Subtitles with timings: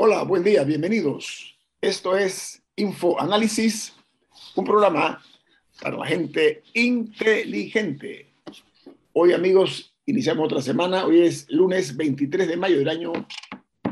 [0.00, 1.58] Hola, buen día, bienvenidos.
[1.80, 3.96] Esto es Info Análisis,
[4.54, 5.20] un programa
[5.82, 8.32] para la gente inteligente.
[9.12, 11.04] Hoy, amigos, iniciamos otra semana.
[11.04, 13.12] Hoy es lunes 23 de mayo del año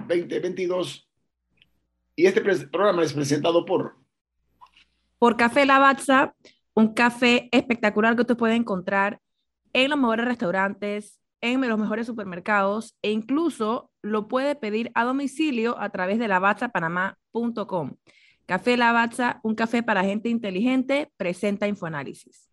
[0.07, 1.09] 2022
[2.15, 3.97] y este programa es presentado por...
[5.19, 6.37] Por Café Lavazza,
[6.75, 9.21] un café espectacular que usted puede encontrar
[9.73, 15.79] en los mejores restaurantes, en los mejores supermercados e incluso lo puede pedir a domicilio
[15.79, 17.97] a través de lavazzapanamá.com.
[18.47, 22.49] Café Lavazza, un café para gente inteligente, presenta Infoanálisis.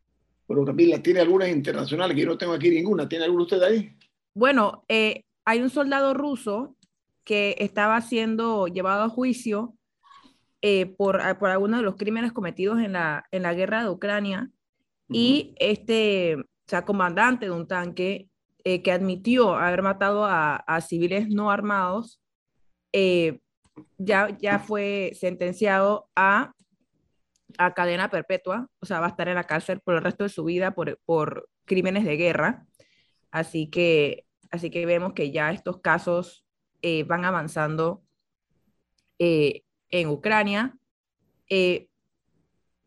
[0.48, 3.08] Bueno, Camila, ¿tiene alguna internacional que yo no tengo aquí ninguna?
[3.08, 3.96] ¿Tiene alguna usted ahí?
[4.34, 6.76] Bueno, eh, hay un soldado ruso
[7.24, 9.76] que estaba siendo llevado a juicio
[10.62, 14.50] eh, por, por algunos de los crímenes cometidos en la, en la guerra de Ucrania
[15.10, 18.30] y este, o sea, comandante de un tanque
[18.66, 22.22] eh, que admitió haber matado a, civiles no armados,
[22.94, 23.42] eh,
[23.98, 26.54] ya, ya fue sentenciado a,
[27.58, 30.30] a cadena perpetua, o sea, va a estar en la cárcel por el resto de
[30.30, 32.66] su vida por, por crímenes de guerra.
[33.32, 36.46] Así que, así que vemos que ya estos casos
[36.82, 38.04] eh, van avanzando
[39.20, 40.78] en Ucrania.
[41.48, 41.88] y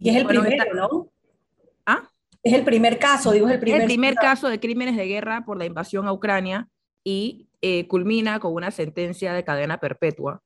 [0.01, 1.13] es el primero, ¿no?
[2.47, 5.45] Es el primer caso, digo, es el primer, el primer caso de crímenes de guerra
[5.45, 6.69] por la invasión a Ucrania
[7.03, 10.45] y eh, culmina con una sentencia de cadena perpetua.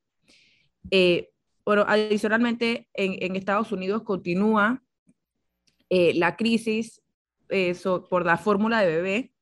[0.91, 1.29] Eh,
[1.63, 4.83] bueno, adicionalmente, en, Estados Unidos continúa
[5.91, 7.03] eh, la crisis
[8.09, 9.33] por la fórmula de bebé,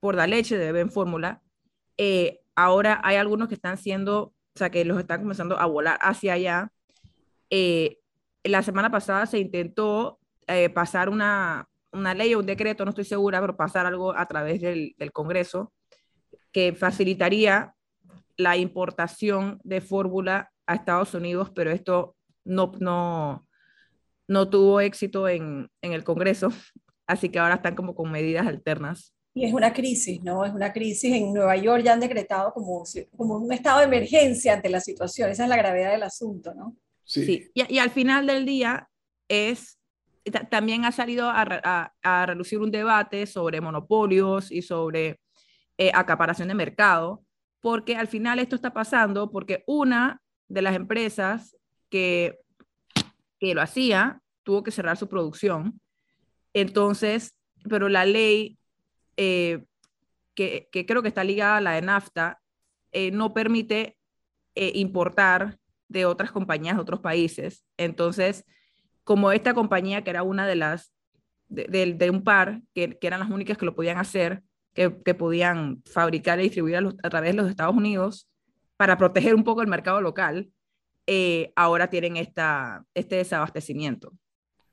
[0.00, 1.40] por la leche de bebé en fórmula.
[2.56, 6.32] ahora hay algunos que están siendo, o sea, que los están comenzando a volar hacia
[6.32, 6.72] allá.
[8.42, 10.19] la semana pasada se intentó
[10.50, 14.26] eh, pasar una, una, ley o un decreto, no estoy segura, pero pasar algo a
[14.26, 15.72] través del, del Congreso
[16.52, 17.74] que facilitaría
[18.36, 23.46] la importación de fórmula a Estados Unidos, pero esto no, no,
[24.26, 26.48] no tuvo éxito en, en, el Congreso,
[27.06, 29.14] así que ahora están como con medidas alternas.
[29.32, 30.44] Y es una crisis, ¿no?
[30.44, 31.14] Es una crisis.
[31.14, 32.82] En Nueva York ya han decretado como,
[33.16, 35.30] como un estado de emergencia ante la situación.
[35.30, 36.76] Esa es la gravedad del asunto, ¿no?
[37.04, 37.24] Sí.
[37.24, 37.50] sí.
[37.54, 38.88] Y, y, al final del día
[39.28, 39.79] es
[40.30, 45.20] también ha salido a, a, relucir un debate sobre monopolios y sobre
[45.78, 47.24] eh, acaparación de mercado,
[47.60, 51.56] porque al final esto está pasando porque una de las empresas
[51.88, 52.38] que,
[53.38, 55.80] que lo hacía tuvo que cerrar su producción.
[56.54, 57.36] Entonces,
[57.68, 58.58] pero la ley
[59.16, 59.64] eh,
[60.34, 62.40] que, que, creo que está ligada a la de NAFTA
[62.92, 63.96] eh, no permite
[64.54, 65.58] importar
[65.88, 67.64] de otras compañías de otros países.
[67.76, 68.44] Entonces,
[69.10, 70.92] como esta compañía que era una de las,
[71.48, 76.38] de, un par, que, que, eran las únicas que lo podían hacer, que, podían fabricar
[76.38, 78.28] y distribuir a, a, través de los Estados Unidos
[78.76, 80.52] para proteger un poco el mercado local,
[81.08, 84.12] eh, ahora tienen esta, este desabastecimiento.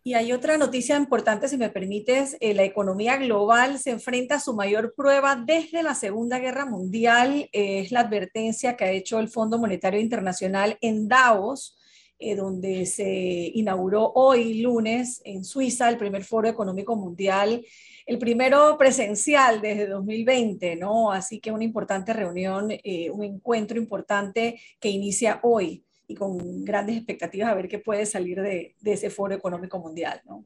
[0.04, 4.40] Y hay otra noticia importante, si me permites, eh, la economía global se enfrenta a
[4.40, 9.18] su mayor prueba desde la Segunda Guerra Mundial, eh, es la advertencia que ha hecho
[9.18, 11.77] el Fondo Monetario Internacional en Davos,
[12.20, 17.64] eh, donde se inauguró hoy lunes en Suiza el primer foro económico mundial,
[18.08, 21.12] el primero presencial desde 2020, ¿no?
[21.12, 26.98] Así que una importante reunión, eh, un encuentro importante que inicia hoy y con grandes
[26.98, 30.44] expectativas a ver qué puede salir de, de ese foro económico mundial, ¿no?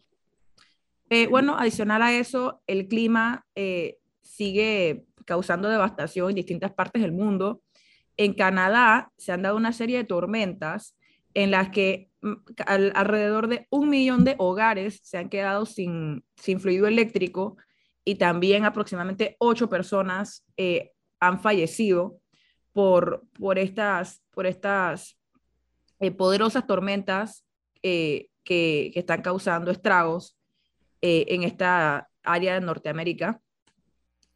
[1.10, 3.46] Eh, bueno, adicional a eso, el clima
[4.22, 7.62] sigue causando devastación en distintas partes del mundo.
[8.18, 10.96] En Canadá se han dado una serie de tormentas
[11.34, 12.34] en las que mm,
[12.66, 17.58] alrededor de un millón de hogares se han quedado sin, sin fluido eléctrico
[18.04, 22.20] y también aproximadamente ocho personas eh, han fallecido
[22.74, 25.20] por, por estas, por estas
[26.00, 27.46] eh, poderosas tormentas
[27.84, 30.38] eh, que, que, están causando estragos
[31.04, 33.42] en esta área de Norteamérica.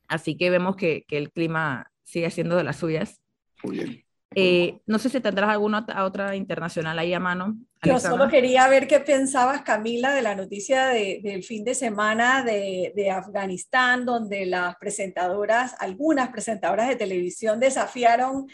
[0.07, 3.21] Así que vemos que, que el clima sigue siendo de las suyas.
[3.63, 4.04] Muy bien.
[4.37, 7.55] Eh, no sé si tendrás alguna otra internacional ahí a mano.
[7.81, 12.91] Yo solo quería ver qué pensabas, Camila, de la noticia del fin de semana de,
[12.95, 18.47] de, Afganistán, donde las presentadoras, algunas presentadoras de televisión desafiaron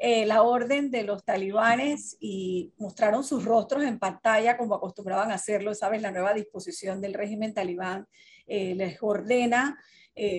[0.00, 5.34] eh, la orden de los talibanes y mostraron sus rostros en pantalla como acostumbraban a
[5.34, 6.02] hacerlo, ¿sabes?
[6.02, 8.08] La nueva disposición del régimen talibán
[8.48, 9.78] eh, les ordena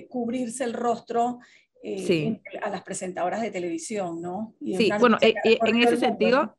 [0.10, 1.40] cubrirse el rostro
[1.82, 4.56] eh, a las presentadoras de televisión, ¿no?
[4.60, 6.58] sí, bueno, eh, eh, en ese sentido,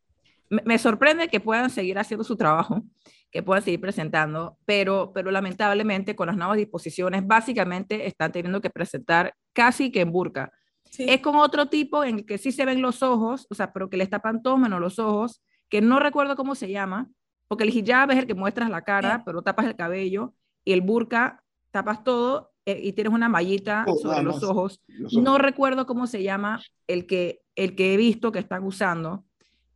[0.48, 2.82] me, sorprende que puedan seguir haciendo su trabajo,
[3.30, 8.70] que puedan seguir presentando, pero, pero lamentablemente con las nuevas disposiciones, básicamente están teniendo que
[8.70, 10.52] presentar casi que en burka.
[10.98, 13.88] Es con otro tipo en el que sí se ven los ojos, o sea, pero
[13.88, 17.08] que les tapan todos menos los ojos, que no recuerdo cómo se llama,
[17.46, 20.34] porque el hijab es el que muestras la cara, pero tapas el cabello,
[20.64, 24.80] y el burka tapas todo y tienes una mallita oh, sobre los ojos.
[25.12, 29.24] No recuerdo cómo se llama el que, el que he visto que están usando,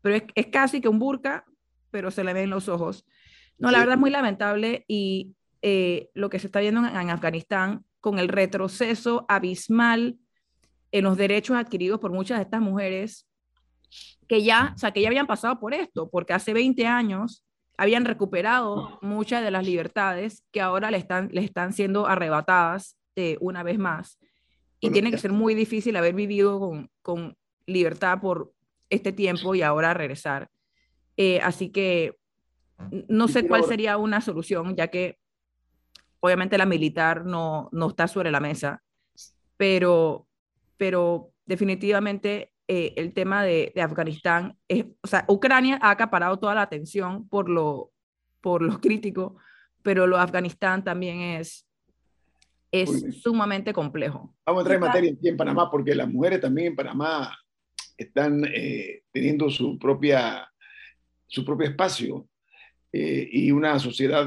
[0.02, 1.44] pero es, casi que un burka,
[1.90, 3.06] pero se le ven los ojos.
[3.58, 7.84] No, la verdad es muy lamentable y eh, lo que se está viendo en, Afganistán
[8.00, 10.18] con el retroceso abismal
[10.92, 13.26] en los derechos adquiridos por muchas de estas mujeres
[14.28, 17.44] que ya, o sea, que ya habían pasado por esto, porque hace 20 años
[17.76, 23.36] habían recuperado muchas de las libertades que ahora le están, le están siendo arrebatadas eh,
[23.40, 24.18] una vez más.
[24.80, 27.36] Y tiene que ser muy difícil haber vivido con, con
[27.66, 28.52] libertad por
[28.90, 30.50] este tiempo y ahora regresar.
[31.16, 32.18] Eh, así que
[33.08, 35.18] no sé cuál sería una solución, ya que
[36.20, 38.82] obviamente la militar no, no está sobre la mesa,
[39.56, 40.26] pero,
[40.76, 46.54] pero definitivamente eh, el tema de, de, Afganistán, es, o sea, Ucrania ha acaparado toda
[46.54, 47.92] la atención por lo,
[48.40, 49.34] por los críticos,
[49.82, 51.66] pero lo Afganistán también es,
[52.72, 54.34] es sumamente complejo.
[54.46, 57.36] Vamos a entrar en materia aquí en Panamá, porque las mujeres también en Panamá
[57.98, 60.50] están eh, teniendo su, propia,
[61.26, 62.26] su propio espacio
[62.90, 64.26] eh, y una sociedad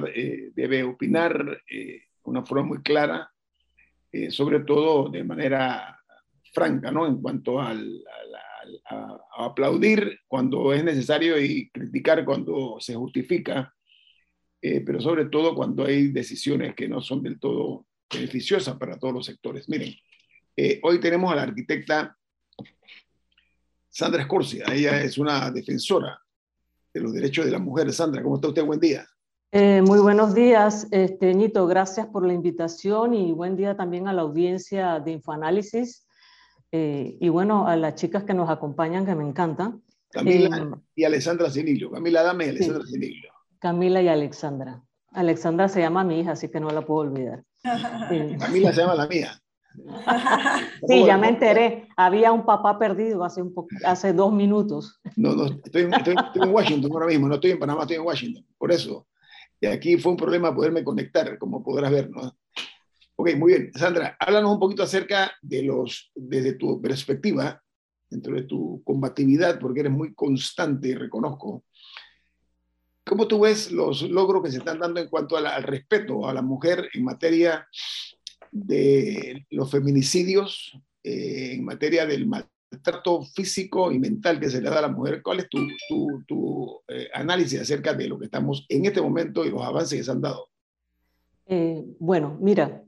[0.53, 3.31] debe opinar de una forma muy clara,
[4.29, 5.96] sobre todo de manera
[6.53, 7.07] franca, ¿no?
[7.07, 8.03] En cuanto al,
[8.85, 13.73] a, aplaudir cuando es necesario y criticar cuando se justifica,
[14.61, 19.13] eh, pero sobre todo cuando hay decisiones que no son del todo beneficiosas para todos
[19.13, 19.67] los sectores.
[19.69, 19.93] Miren,
[20.55, 22.17] eh, hoy tenemos a la arquitecta
[23.89, 26.19] Sandra Escorcia, ella es una defensora
[26.93, 27.91] de los derechos de la mujer.
[27.91, 28.63] Sandra, ¿cómo está usted?
[28.63, 29.07] Buen día.
[29.51, 31.67] Eh, muy buenos días, este, Nito.
[31.67, 36.06] Gracias por la invitación y buen día también a la audiencia de Infoanálisis.
[36.71, 39.83] Eh, y bueno, a las chicas que nos acompañan, que me encantan.
[40.09, 41.91] Camila eh, y Alexandra Sinillo.
[41.91, 43.21] Camila Dame y Alexandra sí.
[43.59, 44.83] Camila y Alexandra.
[45.11, 47.43] Alexandra se llama mi hija, así que no la puedo olvidar.
[48.39, 49.41] Camila se llama la mía.
[50.87, 51.87] sí, ya me enteré.
[51.95, 53.53] Había un papá perdido hace, un
[53.85, 54.99] hace dos minutos.
[55.15, 58.45] No, no, estoy, estoy, en Washington ahora mismo, no estoy en Panamá, estoy en Washington.
[58.57, 59.07] Por eso.
[59.59, 62.35] Y aquí fue un problema poderme conectar, como podrás ver, ¿no?
[63.19, 63.71] Ok, muy bien.
[63.73, 67.63] Sandra, háblanos un poquito acerca de los, desde tu perspectiva,
[68.07, 71.63] dentro de tu combatividad, porque eres muy constante reconozco.
[73.03, 76.43] ¿Cómo tú ves los logros que se están dando en cuanto al respeto a la
[76.43, 77.67] mujer en materia
[78.51, 84.77] de los feminicidios, eh, en materia del maltrato físico y mental que se le da
[84.77, 85.23] a la mujer?
[85.23, 89.43] ¿Cuál es tu, tu, tu eh, análisis acerca de lo que estamos en este momento
[89.43, 90.49] y los avances que se han dado?
[91.47, 92.83] Eh, bueno, mira,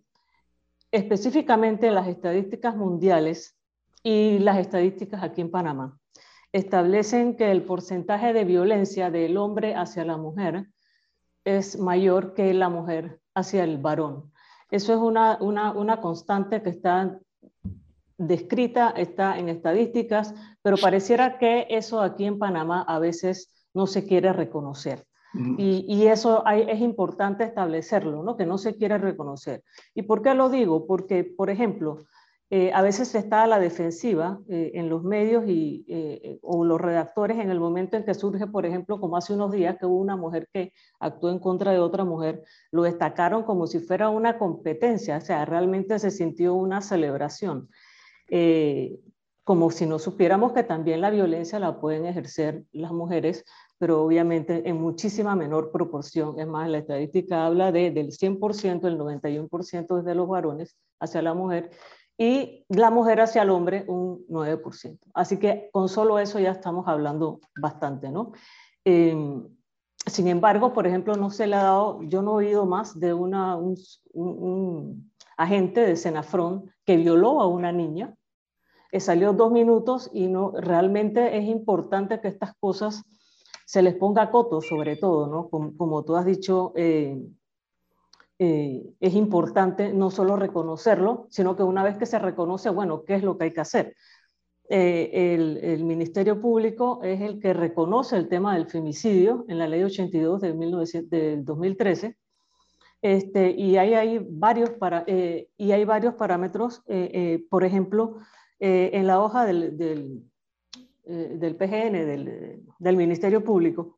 [0.92, 3.58] específicamente las estadísticas mundiales
[4.04, 5.98] y las estadísticas aquí en Panamá
[6.52, 10.68] establecen que el porcentaje de violencia del hombre hacia la mujer
[11.46, 14.32] es mayor que la mujer hacia el varón.
[14.72, 17.20] Eso es una, una, constante que está
[18.18, 24.06] descrita, está en estadísticas, pero pareciera que eso aquí en Panamá a veces no se
[24.06, 25.06] quiere reconocer.
[25.34, 28.36] Y, eso es importante establecerlo, ¿no?
[28.36, 29.64] que no se quiere reconocer.
[29.94, 30.88] ¿Y por qué lo digo?
[30.88, 32.00] Porque, por ejemplo,
[32.52, 36.66] eh, a veces se está a la defensiva eh, en los medios y, eh, o
[36.66, 39.86] los redactores en el momento en que surge, por ejemplo, como hace unos días que
[39.86, 44.10] hubo una mujer que actuó en contra de otra mujer, lo destacaron como si fuera
[44.10, 47.70] una competencia, o sea, realmente se sintió una celebración.
[49.44, 53.46] como si no supiéramos que también la violencia la pueden ejercer las mujeres
[53.80, 56.38] pero obviamente en muchísima menor proporción.
[56.40, 61.22] Es más, la estadística habla de, del 100%, el 91% es de los varones hacia
[61.22, 61.72] la mujer
[62.18, 65.00] y la mujer hacia el hombre un 9%.
[65.14, 68.34] Así que con solo eso ya estamos hablando bastante, ¿no?
[68.84, 69.48] Em,
[70.06, 73.14] sin embargo, por ejemplo, no se le ha dado, yo no he oído más de
[73.14, 73.78] una, un,
[74.14, 78.14] un, agente de Senafrón que violó a una niña,
[78.92, 83.04] eh, salió dos minutos y no, realmente es importante que estas cosas
[83.70, 85.48] se les ponga coto sobre todo, ¿no?
[85.48, 87.22] Como, tú has dicho, eh,
[88.40, 93.14] eh, es importante no solo reconocerlo, sino que una vez que se reconoce, bueno, ¿qué
[93.14, 93.96] es lo que hay que hacer?
[94.70, 99.84] Eh, el, Ministerio Público es el que reconoce el tema del femicidio en la Ley
[99.84, 102.18] 82 de, 1900, 2013.
[103.04, 106.82] Este, y, hay, hay varios para, y hay varios parámetros,
[107.52, 108.16] por ejemplo,
[108.58, 110.28] en la hoja del,
[111.12, 113.98] eh, del PGN, del, Ministerio Público,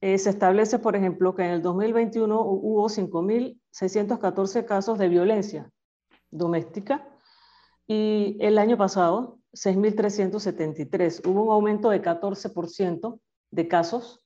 [0.00, 5.68] eh, se establece, por ejemplo, que en el 2021 hubo 5.614 casos de violencia
[6.30, 7.08] doméstica
[7.88, 11.26] y el año pasado 6.373.
[11.26, 13.18] Hubo un aumento de 14%
[13.50, 14.24] de casos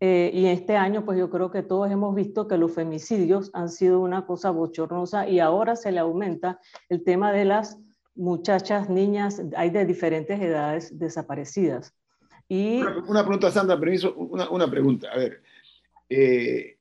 [0.00, 3.68] eh, y este año, pues yo creo que todos hemos visto que los femicidios han
[3.68, 6.58] sido una cosa bochornosa y ahora se le aumenta
[6.88, 7.78] el tema de las
[8.18, 11.94] muchachas, niñas, hay de diferentes edades desaparecidas.
[12.48, 12.82] Y...
[12.82, 15.08] Una, pregunta, Sandra, permiso, una, una pregunta.
[15.12, 15.42] A ver,
[16.08, 16.78] eh,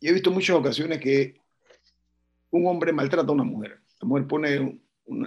[0.00, 1.40] yo he visto muchas ocasiones que
[2.50, 3.80] un hombre maltrata a una mujer.
[4.00, 4.80] La mujer pone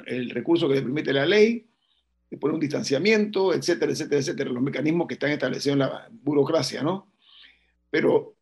[0.08, 1.66] el recurso que le permite la ley,
[2.30, 6.84] le pone un distanciamiento, etcétera, etcétera, etcétera, los mecanismos que están establecidos en la burocracia,
[6.84, 7.12] ¿no?
[7.90, 8.36] Pero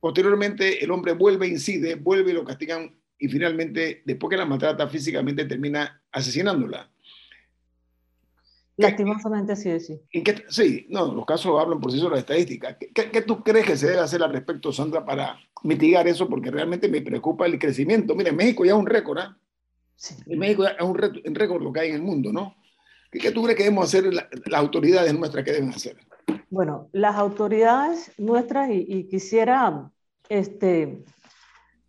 [0.00, 4.88] posteriormente el hombre vuelve, incide, vuelve y lo castigan y finalmente, después que la maltrata
[4.88, 6.90] físicamente, termina asesinándola.
[8.76, 10.00] Lastimosamente sí, sí.
[10.48, 12.76] sí, no, los casos hablan por sí solos, las estadísticas.
[12.78, 16.28] ¿Qué, ¿Qué, tú crees que se debe hacer al respecto, Sandra, para mitigar eso?
[16.28, 18.14] Porque realmente me preocupa el crecimiento.
[18.14, 19.36] Mira, en México ya es un récord, ¿ah?
[19.96, 20.14] Sí.
[20.28, 20.94] En México ya es un
[21.34, 22.54] récord lo que hay en el mundo, ¿no?
[23.10, 25.96] ¿Qué, tú crees que debemos hacer las autoridades nuestras que deben hacer?
[26.48, 29.90] Bueno, las autoridades nuestras, y, y quisiera,
[30.28, 31.02] este,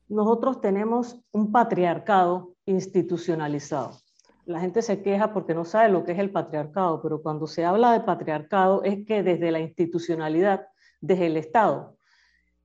[0.10, 3.98] nosotros tenemos un patriarcado institucionalizado
[4.50, 7.66] la gente se queja porque no sabe lo que es el patriarcado, pero cuando se
[7.66, 10.68] habla de patriarcado es que desde la institucionalidad,
[11.01, 11.98] desde el Estado,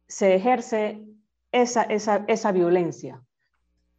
[0.08, 1.04] se ejerce
[1.52, 3.22] esa, esa, esa violencia.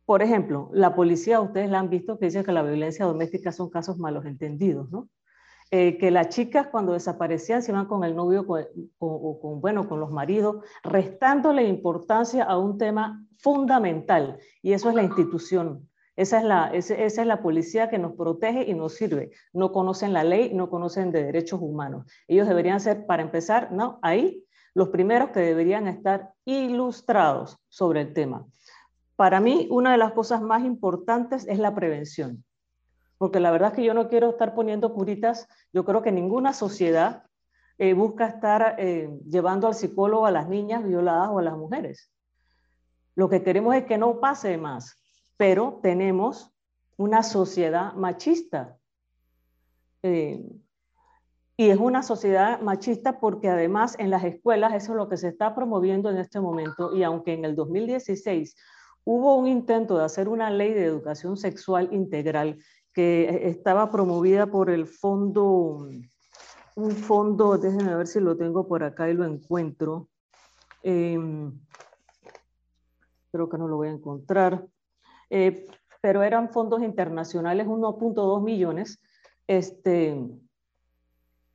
[0.06, 3.70] Por ejemplo, la policía, ustedes la han visto, que dice que la violencia doméstica son
[3.70, 5.08] casos malos entendidos, ¿no?
[5.72, 8.46] Eh, que las chicas cuando desaparecían se iban con el novio
[9.00, 14.96] o con, bueno, con los maridos, restándole importancia a un tema fundamental, y eso es
[14.96, 15.90] la institución.
[16.16, 19.32] Esa es, la, esa es la policía que nos protege y nos sirve.
[19.52, 22.06] No conocen la ley, no conocen de derechos humanos.
[22.28, 24.00] Ellos deberían ser, para empezar, ¿no?
[24.02, 28.46] ahí los primeros que deberían estar ilustrados sobre el tema.
[29.18, 32.45] Para mí, una de las cosas más importantes es la prevención.
[33.26, 35.48] Porque la verdad es que yo no quiero estar poniendo curitas.
[35.74, 37.24] Yo creo que ninguna sociedad
[37.80, 42.12] eh, busca estar eh, llevando al psicólogo a las niñas violadas o a las mujeres.
[43.16, 45.00] Lo que queremos es que no pase más
[45.38, 46.54] pero tenemos
[46.98, 48.78] una sociedad machista.
[50.04, 50.46] Eh,
[51.58, 55.30] y es una sociedad machista porque además en las escuelas eso es lo que se
[55.30, 58.56] está promoviendo en este momento y aunque en el 2016
[59.04, 62.60] hubo un intento de hacer una ley de educación sexual integral
[62.96, 65.90] que estaba promovida por el fondo,
[66.76, 70.08] un fondo, déjenme ver si lo tengo por acá y lo encuentro.
[70.82, 71.52] Em,
[73.34, 74.66] creo que no lo voy a encontrar.
[75.30, 75.66] Eh,
[76.02, 79.02] pero eran fondos internacionales, 1.2 millones,
[79.46, 80.16] este,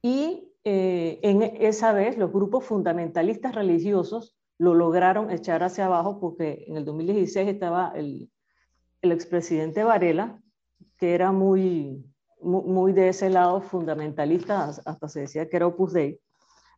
[0.02, 6.64] y eh, en esa vez los grupos fundamentalistas religiosos lo lograron echar hacia abajo porque
[6.66, 8.30] en el 2016 estaba el,
[9.00, 10.38] el expresidente Varela,
[11.00, 12.04] que era muy,
[12.42, 16.20] muy, de ese lado fundamentalista, hasta se decía que era Opus Dei.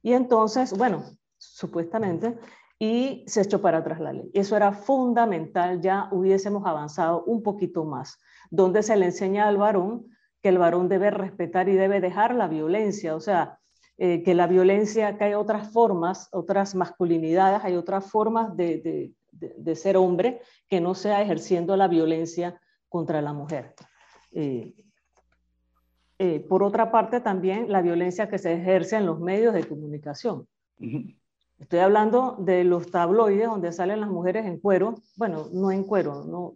[0.02, 1.04] Y entonces, bueno,
[1.36, 2.38] supuestamente
[2.78, 4.30] y se echó para atrás la ley.
[4.34, 8.18] Eso era fundamental, ya hubiésemos avanzado un poquito más,
[8.50, 10.06] donde se le enseña al varón
[10.40, 13.60] que el varón debe respetar y debe dejar la violencia, o sea,
[13.98, 19.76] eh, que la violencia, que hay otras formas, otras masculinidades, hay otras formas de, de,
[19.76, 23.74] ser hombre que no sea ejerciendo la violencia contra la mujer.
[24.32, 24.74] Eh,
[26.18, 30.46] eh, por otra parte, también la violencia que se ejerce en los medios de comunicación.
[31.58, 36.24] Estoy hablando de los tabloides donde salen las mujeres en cuero, bueno, no en cuero,
[36.24, 36.54] no,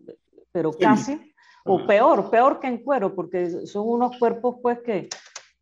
[0.53, 1.33] pero casi,
[1.65, 5.09] o peor, peor que en cuero, porque son unos cuerpos pues que,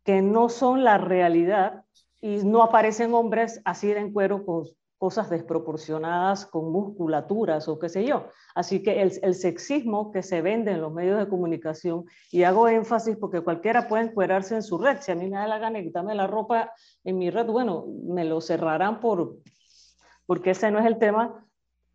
[0.03, 1.83] que no son la realidad
[2.21, 4.65] y no aparecen hombres así en cuero con
[4.97, 8.27] cosas desproporcionadas con musculaturas o qué sé yo.
[8.53, 12.67] Así que el, el, sexismo que se vende en los medios de comunicación, y hago
[12.67, 15.81] énfasis porque cualquiera puede encuerarse en su red, si a mí me da la gana
[15.81, 16.71] quitarme la ropa
[17.03, 19.37] en mi red, bueno, me lo cerrarán por,
[20.25, 21.44] porque ese no es el tema,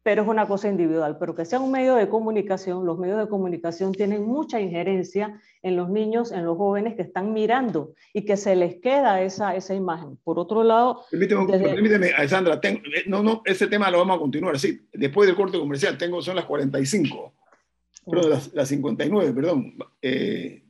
[0.02, 1.18] pero es una cosa individual.
[1.18, 5.76] Pero que sea un medio de comunicación, los medios de comunicación tienen mucha injerencia en
[5.76, 9.74] los niños, en los jóvenes que están mirando y que se les queda esa, esa
[9.74, 10.16] imagen.
[10.24, 11.04] Por otro lado...
[11.10, 14.58] Permíteme, Alessandra, eh, no, no, ese tema lo vamos a continuar.
[14.58, 17.34] Sí, después del corte comercial, tengo, son las 45,
[18.10, 19.74] perdón, las, las 59, perdón.
[20.00, 20.64] Eh,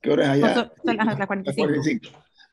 [0.00, 0.54] ¿Qué hora es allá?
[0.84, 2.08] Son las, 45.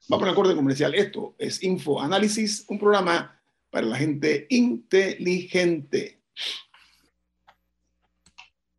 [0.09, 0.95] Vamos al corte comercial.
[0.95, 3.36] Esto es Info Análisis, un programa
[3.69, 6.21] para la gente inteligente.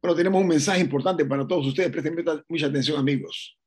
[0.00, 1.90] Bueno, tenemos un mensaje importante para todos ustedes.
[1.90, 3.58] Presten mucha atención, amigos.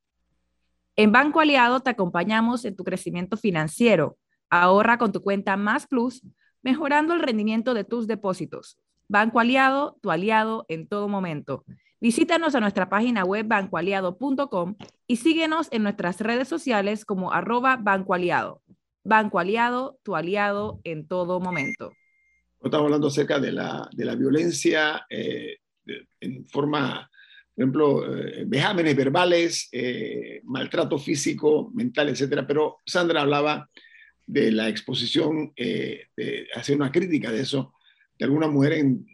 [0.96, 4.16] En Banco Aliado te acompañamos en tu crecimiento financiero.
[4.50, 6.22] Ahorra con tu cuenta Más Plus,
[6.62, 8.78] mejorando el rendimiento de tus depósitos.
[9.08, 11.64] Banco Aliado, tu aliado en todo momento.
[12.00, 14.76] Visítanos a nuestra página web bancoaliado.com
[15.06, 18.61] y síguenos en nuestras redes sociales como arroba bancoaliado.
[19.04, 21.92] Banco Aliado, tu aliado en todo momento.
[22.62, 25.58] Estamos hablando acerca de la, de la violencia eh,
[26.20, 27.10] en forma,
[27.54, 32.46] por ejemplo, eh, vejámenes verbales, eh, maltrato físico, mental, etcétera.
[32.46, 33.68] Pero Sandra hablaba
[34.26, 37.74] de la exposición, de hacer una crítica de eso,
[38.16, 39.04] de alguna mujer en,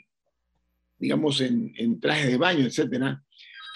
[0.99, 3.23] digamos, en, en traje de baño, etcétera,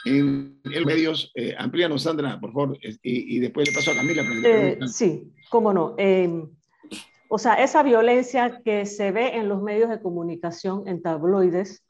[0.05, 1.33] en, los medios.
[1.35, 4.23] Eh, amplíanos, Sandra, por favor, y, después le paso a Camila.
[4.45, 5.95] Eh, sí, cómo no.
[5.99, 6.51] Em,
[7.29, 11.85] o sea, esa violencia que se ve en los medios de comunicación, en tabloides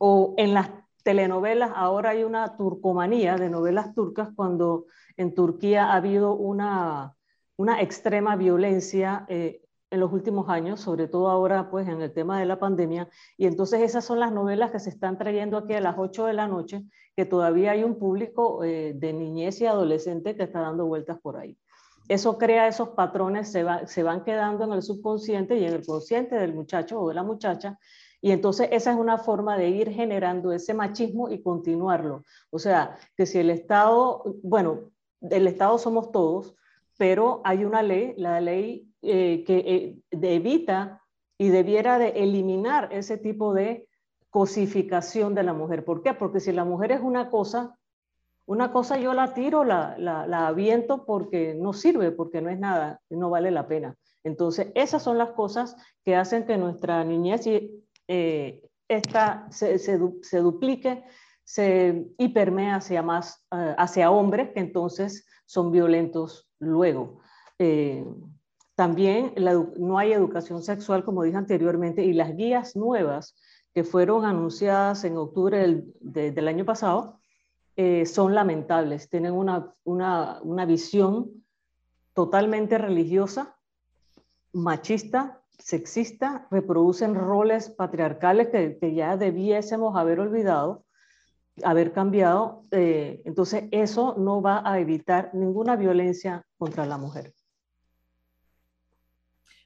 [0.00, 0.70] o en las
[1.04, 7.14] telenovelas, ahora hay una turcomanía de novelas turcas cuando en Turquía ha habido una,
[7.56, 12.40] una extrema violencia eh, en los últimos años, sobre todo ahora pues en el tema
[12.40, 15.80] de la pandemia, y entonces esas son las novelas que se están trayendo aquí a
[15.82, 16.82] las 8 de la noche,
[17.14, 21.36] que todavía hay un público eh, de niñez y adolescente que está dando vueltas por
[21.36, 21.58] ahí.
[22.08, 26.36] Eso crea esos patrones, se, se van quedando en el subconsciente y en el consciente
[26.36, 27.78] del muchacho o de la muchacha,
[28.24, 32.22] y entonces esa es una forma de ir generando ese machismo y continuarlo.
[32.50, 36.54] O sea, que si el Estado, bueno, el Estado somos todos,
[36.96, 41.02] pero hay una ley, la ley eh, que eh, evita
[41.36, 43.88] y debiera de eliminar ese tipo de
[44.30, 45.84] cosificación de la mujer.
[45.84, 46.14] ¿Por qué?
[46.14, 47.76] Porque si la mujer es una cosa,
[48.46, 53.00] una cosa yo la tiro, la, la, aviento porque no sirve, porque no es nada,
[53.10, 53.96] no vale la pena.
[54.24, 57.46] Entonces, esas son las cosas que hacen que nuestra niñez
[58.08, 61.04] eh, esta, se, se, duplique,
[61.44, 67.20] se hipermea hacia más, hacia hombres que entonces son violentos luego.
[68.74, 69.34] También
[69.78, 73.36] no hay educación sexual, como dije anteriormente, y las guías nuevas
[73.74, 77.20] que fueron anunciadas en octubre del, año pasado
[77.76, 79.08] eh, son lamentables.
[79.08, 81.44] Tienen una, una, visión
[82.12, 83.56] totalmente religiosa,
[84.52, 90.84] machista, sexista, reproducen roles patriarcales que, ya debiésemos haber olvidado,
[91.64, 92.62] haber cambiado.
[92.70, 97.32] Eh, entonces, eso no va a evitar ninguna violencia contra la mujer.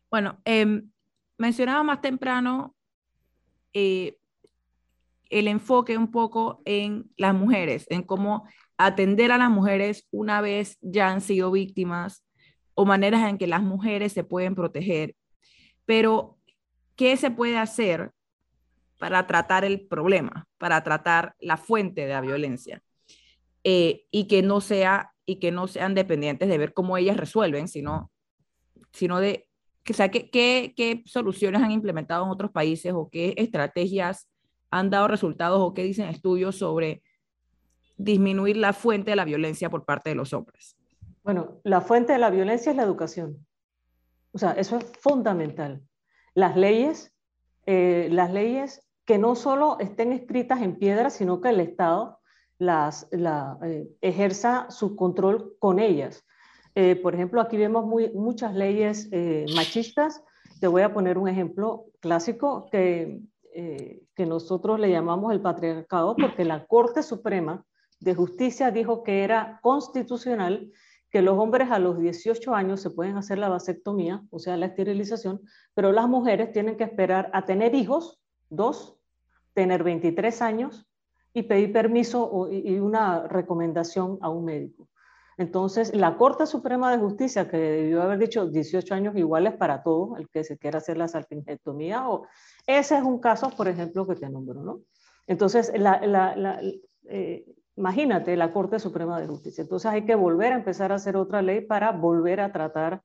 [0.09, 0.89] Bueno, em,
[1.39, 2.77] mencionaba más temprano
[3.73, 4.17] eh,
[5.31, 8.47] el enfoque un poco en las mujeres, en cómo
[8.79, 12.25] atender a las mujeres una vez ya han sido víctimas
[12.75, 15.15] o maneras en que las mujeres se pueden proteger.
[15.85, 16.39] Pero,
[16.95, 18.13] ¿qué se puede hacer
[18.99, 22.83] para tratar el problema, para tratar la fuente de la violencia?
[23.65, 27.67] Eh, y que no sea y que no sean dependientes de ver cómo ellas resuelven,
[27.67, 28.13] sino,
[28.93, 29.49] sino de
[29.83, 34.29] ¿qué, soluciones han implementado en otros países o qué estrategias
[34.79, 37.03] han dado resultados o qué dicen estudios sobre
[37.97, 40.77] disminuir la fuente de la violencia por parte de los hombres?
[41.23, 43.47] Bueno, la fuente de la violencia es la educación.
[44.33, 45.83] O sea, eso es fundamental.
[46.35, 47.13] Las leyes,
[47.65, 52.21] eh, las leyes que no solo estén escritas en piedra, sino que el Estado
[52.59, 56.25] las, eh, ejerza su control con ellas.
[56.75, 60.23] Eh, por ejemplo, aquí vemos muchas leyes eh, machistas.
[60.61, 63.21] Te voy a poner un ejemplo clásico que,
[63.59, 67.65] eh, que nosotros le llamamos el patriarcado porque la Corte Suprema
[68.01, 70.71] de Justicia dijo que era constitucional
[71.11, 74.67] que los hombres a los 18 años se pueden hacer la vasectomía, o sea, la
[74.67, 75.41] esterilización,
[75.73, 78.99] pero las mujeres tienen que esperar a tener hijos, dos,
[79.55, 80.87] tener 23 años
[81.33, 84.91] y pedir permiso y una recomendación a un médico.
[85.39, 90.19] Entonces, la Corte Suprema de Justicia, que debió haber dicho 18 años iguales para todos,
[90.19, 92.27] el que se quiera hacer la salpingectomía, o
[92.67, 94.81] ese es un caso, por ejemplo, que te nombro, ¿no?
[95.27, 95.71] Entonces,
[97.09, 97.45] eh,
[97.77, 99.63] imagínate la Corte Suprema de Justicia.
[99.63, 103.03] Entonces, hay que volver a empezar a hacer otra ley para volver a tratar,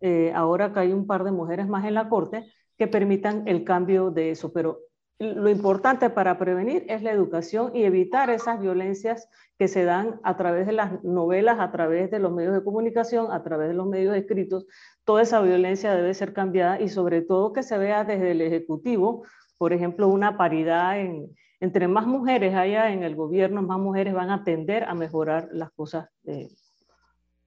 [0.00, 2.46] eh, ahora que hay un par de mujeres más en la Corte,
[2.78, 4.52] que permitan el cambio de eso.
[4.52, 4.80] Pero
[5.18, 10.36] lo importante para prevenir es la educación y evitar esas violencias que se dan a
[10.36, 13.86] través de las novelas, a través de los medios de comunicación, a través de los
[13.86, 14.66] medios escritos.
[15.04, 19.24] Toda esa violencia debe ser cambiada y sobre todo que se vea desde el Ejecutivo,
[19.56, 24.30] por ejemplo, una paridad en, entre más mujeres haya en el gobierno, más mujeres van
[24.30, 26.08] a tender a mejorar las cosas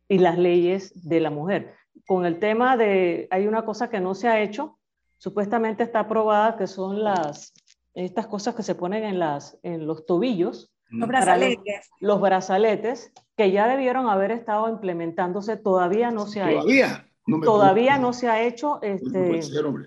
[0.08, 1.73] y las leyes de la mujer.
[2.08, 4.80] Con el tema de, hay una cosa que no se ha hecho,
[5.17, 7.53] supuestamente está aprobada, que son las,
[7.98, 11.90] estas cosas que se ponen en, las, en los tobillos, los brazaletes.
[12.00, 17.08] Los, brazaletes que ya debieron haber estado implementándose, todavía no se ha ¿Todavía?
[17.26, 17.42] hecho.
[17.44, 18.80] todavía no se ha hecho.
[18.82, 19.40] Este,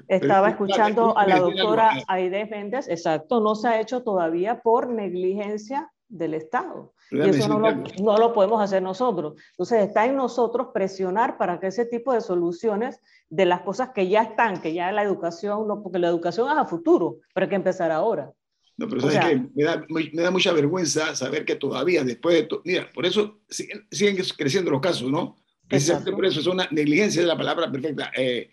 [0.09, 5.91] estaba escuchando a la doctora Aide Méndez, exacto, no se ha hecho todavía por negligencia
[6.09, 6.93] del Estado.
[7.11, 9.35] Y eso no lo, no lo, podemos hacer nosotros.
[9.53, 14.09] Entonces está en nosotros presionar para que ese tipo de soluciones de las cosas que
[14.09, 17.51] ya están, que ya la educación, no, porque la educación es a futuro, pero hay
[17.51, 18.33] que empezar ahora.
[18.77, 19.47] No, pero ¿sabes qué?
[19.55, 23.41] Me da, me da, mucha vergüenza saber que todavía después de todo, mira, por eso
[23.49, 25.37] siguen, siguen, creciendo los casos, ¿no?
[25.69, 28.11] Precisamente por eso es una negligencia de la palabra perfecta.
[28.17, 28.51] Eh,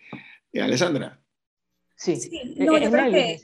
[0.52, 1.20] eh, Alessandra.
[1.96, 3.40] Sí, sí no, yo creo que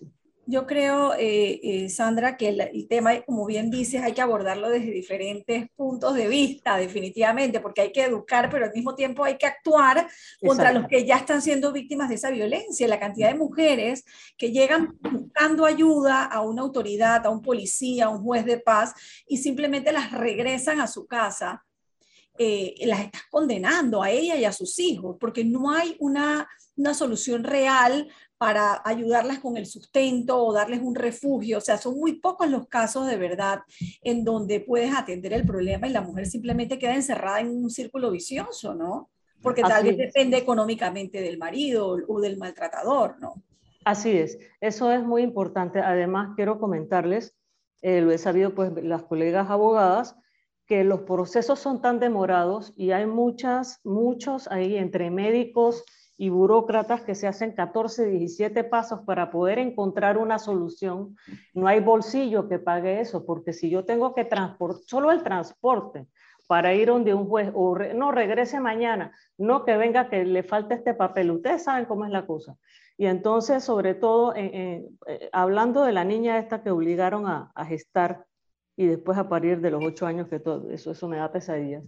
[0.46, 4.90] yo creo, eh, eh, Sandra, que el, tema, como bien dices, hay que abordarlo desde
[4.90, 9.46] diferentes puntos de vista, definitivamente, porque hay que educar, pero al mismo tiempo hay que
[9.46, 10.06] actuar
[10.40, 12.88] contra los que ya están siendo víctimas de esa violencia.
[12.88, 14.04] La cantidad de mujeres
[14.36, 18.92] que llegan buscando ayuda a una autoridad, a un policía, a un juez de paz,
[19.26, 21.64] y simplemente las regresan a su casa,
[22.36, 26.92] eh, las estás condenando a ella y a sus hijos, porque no hay una, una
[26.92, 28.08] solución real
[28.44, 31.56] para ayudarlas con el sustento o darles un refugio.
[31.56, 33.60] O sea, son muy pocos los casos de verdad
[34.02, 38.10] en donde puedes atender el problema y la mujer simplemente queda encerrada en un círculo
[38.10, 39.08] vicioso, ¿no?
[39.40, 43.42] Porque tal vez depende económicamente del marido o del maltratador, ¿no?
[43.82, 45.80] Así es, eso es muy importante.
[45.80, 47.34] Además, quiero comentarles,
[47.80, 50.16] eh, lo he sabido pues las colegas abogadas,
[50.66, 55.82] que los procesos son tan demorados y hay muchas, muchos ahí entre médicos,
[56.16, 61.16] y burócratas que se hacen 14, 17 pasos para poder encontrar una solución.
[61.54, 66.06] No hay bolsillo que pague eso, porque si yo tengo que transportar, solo el transporte
[66.46, 70.74] para ir donde un juez, o no regrese mañana, no que venga que le falte
[70.74, 72.56] este papel, ustedes saben cómo es la cosa.
[72.96, 74.86] Y entonces, sobre todo, eh,
[75.32, 78.26] hablando de la niña esta que obligaron a, a, gestar
[78.76, 81.82] y después a parir de los ocho años, que todo eso, eso me da pesadillas,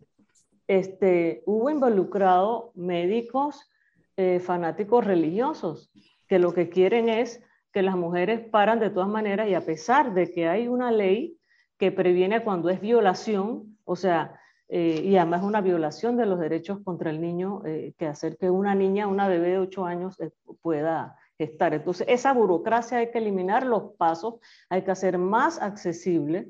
[0.66, 3.70] este, hubo involucrado médicos,
[4.16, 5.90] eh, fanáticos religiosos,
[6.26, 10.14] que lo que quieren es que las mujeres paran de todas maneras y a pesar
[10.14, 11.38] de que hay una ley
[11.78, 16.78] que previene cuando es violación, o sea, eh, y además una violación de los derechos
[16.82, 20.16] contra el niño, eh, que hacer que una niña, una bebé de 8 años
[20.62, 21.74] pueda estar.
[21.74, 24.36] Entonces, esa burocracia hay que eliminar los pasos,
[24.70, 26.48] hay que hacer más accesible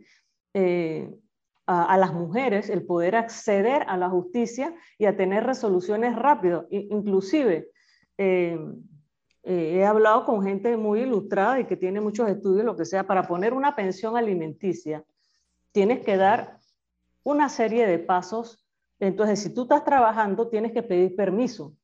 [1.67, 6.65] a, las mujeres el poder acceder a la justicia y a tener resoluciones rápidas.
[6.71, 7.71] Inclusive,
[8.19, 8.59] eh,
[9.43, 13.07] eh, he hablado con gente muy ilustrada y que tiene muchos estudios, lo que sea,
[13.07, 15.05] para poner una pensión alimenticia,
[15.73, 16.59] tienes que dar
[17.25, 18.65] una serie de pasos.
[19.01, 21.75] Entonces, si tú estás trabajando, tienes que pedir permiso.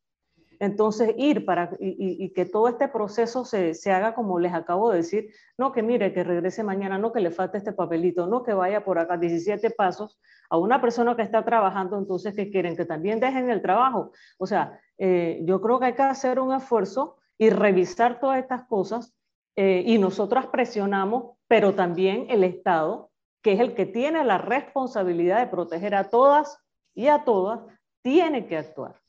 [0.63, 4.99] Entonces, ir para y, que todo este proceso se, se, haga como les acabo de
[4.99, 8.55] decir, no que mire, que regrese mañana, no que le falte este papelito, no que
[8.55, 12.85] vaya por acá 17 pasos a una persona que está trabajando, entonces que quieren que
[12.85, 14.13] también dejen el trabajo.
[14.39, 18.63] O sea, eh, yo creo que hay que hacer un esfuerzo y revisar todas estas
[18.69, 19.17] cosas
[19.57, 23.11] eh, y nosotras presionamos, pero también el Estado,
[23.43, 26.57] que es el que tiene la responsabilidad de proteger a todas
[26.95, 27.63] y a todas,
[28.01, 29.02] tiene que actuar.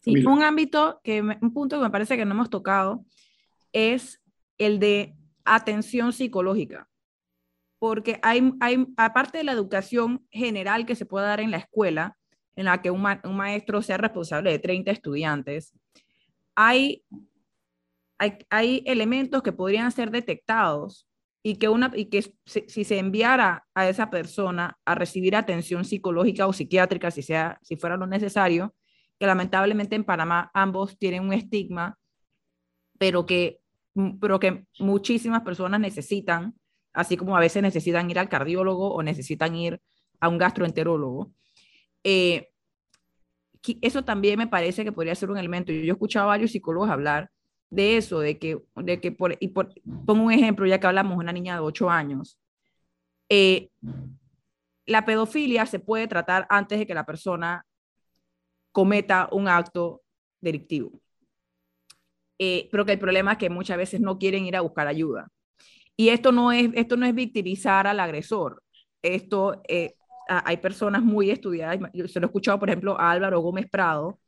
[0.00, 3.04] Sí, un ámbito que, un punto que me parece que no hemos tocado
[3.72, 4.20] es
[4.58, 6.88] el de atención psicológica.
[7.78, 12.16] Porque hay, hay, aparte de la educación general que se puede dar en la escuela,
[12.56, 15.74] en la que un, un maestro sea responsable de 30 estudiantes,
[16.54, 17.04] hay,
[18.18, 21.06] hay, hay, elementos que podrían ser detectados
[21.42, 25.84] y que, una, y que si, si, se enviara a esa persona a recibir atención
[25.84, 28.74] psicológica o psiquiátrica, si, sea, si fuera lo necesario,
[29.20, 31.98] que lamentablemente en Panamá ambos tienen un estigma,
[32.98, 33.60] pero que,
[34.18, 36.54] pero que muchísimas personas necesitan,
[36.94, 39.78] así como a veces necesitan ir al cardiólogo o necesitan ir
[40.20, 41.32] a un gastroenterólogo.
[42.02, 42.48] Eh,
[43.82, 45.70] eso también me parece que podría ser un elemento.
[45.70, 47.30] Yo he escuchado a varios psicólogos hablar
[47.68, 49.74] de eso, de que, de que por, y por,
[50.06, 52.38] pongo un ejemplo, ya que hablamos de una niña de 8 años.
[53.28, 53.68] Eh,
[54.86, 57.66] la pedofilia se puede tratar antes de que la persona
[58.72, 60.02] cometa un acto
[60.40, 61.00] delictivo.
[62.38, 65.28] Eh, pero que el problema es que muchas veces no quieren ir a buscar ayuda.
[65.96, 68.62] Y esto no es, esto no es victimizar al agresor.
[69.02, 69.94] Esto, eh,
[70.26, 74.18] hay personas muy estudiadas, yo se lo he escuchado, por ejemplo, a Álvaro Gómez Prado,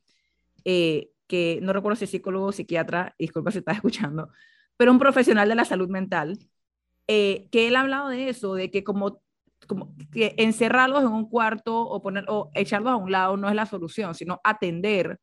[0.65, 4.29] eh, que no recuerdo si es psicólogo o psiquiatra, disculpa si estás escuchando,
[4.77, 6.37] pero un profesional de la salud mental,
[7.07, 9.22] que él ha hablado de eso, de que como
[9.65, 13.55] como que encerrarlos en un cuarto o, poner, o echarlos a un lado no es
[13.55, 15.19] la solución, sino atender,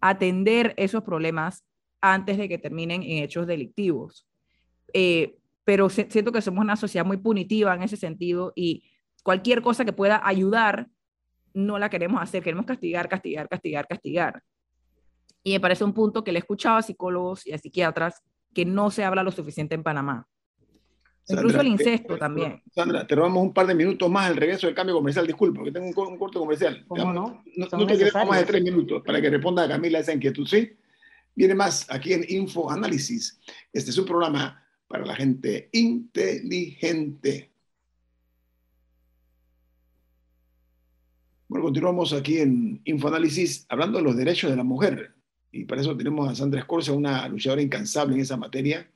[0.00, 1.64] atender esos problemas
[2.00, 4.26] antes de que terminen en hechos delictivos.
[4.92, 8.84] Eh, pero siento que somos una sociedad muy punitiva en ese sentido y
[9.22, 10.88] cualquier cosa que pueda ayudar,
[11.52, 14.42] no la queremos hacer, queremos castigar, castigar, castigar, castigar.
[15.42, 18.22] Y me parece un punto que le he escuchado a psicólogos y a psiquiatras
[18.54, 20.26] que no se habla lo suficiente en Panamá.
[21.28, 22.62] Incluso el incesto también.
[22.74, 25.26] Sandra, te robamos un par de minutos más al regreso del cambio comercial.
[25.26, 26.84] Disculpa, que tengo un, corto comercial.
[26.88, 27.42] ¿Cómo no?
[27.56, 30.46] No, no te quedemos más de tres minutos para que responda a Camila esa inquietud,
[30.46, 30.72] ¿sí?
[31.34, 33.38] Viene más aquí en Info Análisis.
[33.72, 37.52] Este es un programa para la gente inteligente.
[41.48, 45.14] Bueno, continuamos aquí en Infoanálisis hablando de los derechos de la mujer.
[45.50, 48.90] Y para eso tenemos a Sandra Escorcia, una luchadora incansable en esa materia.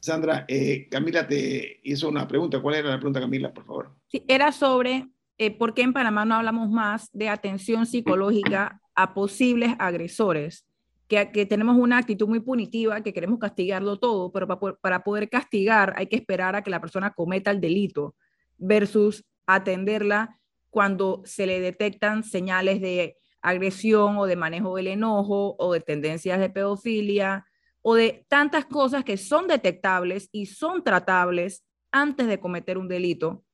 [0.00, 2.60] Sandra, eh, Camila te hizo una pregunta.
[2.60, 3.90] ¿Cuál era la pregunta, Camila, por favor?
[4.08, 5.08] Sí, era sobre
[5.38, 10.64] eh, por qué en Panamá no hablamos más de atención psicológica a posibles agresores.
[11.08, 15.30] Que, que tenemos una actitud muy punitiva, que queremos castigarlo todo, pero para, para poder
[15.30, 18.14] castigar hay que esperar a que la persona cometa el delito
[18.58, 25.72] versus atenderla cuando se le detectan señales de agresión o de manejo del enojo o
[25.72, 27.46] de tendencias de pedofilia
[27.82, 33.44] o de tantas cosas que son detectables y son tratables antes de cometer un delito.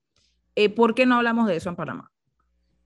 [0.54, 2.10] Eh, ¿Por qué no hablamos de eso en Panamá?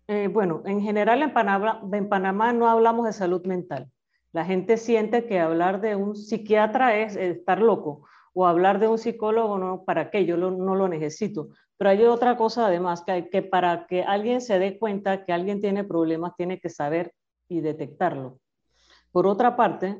[0.09, 3.91] Eh, bueno, en general en Panamá, no hablamos de salud mental.
[4.33, 8.99] La gente siente que hablar de un psiquiatra es estar loco o hablar de un
[8.99, 10.25] psicólogo, no, ¿para qué?
[10.25, 11.49] Yo no lo necesito.
[11.77, 15.85] Pero hay otra cosa además, que para que alguien se dé cuenta que alguien tiene
[15.85, 17.15] problemas, tiene que saber
[17.49, 18.41] y detectarlo.
[19.13, 19.99] Por otra parte,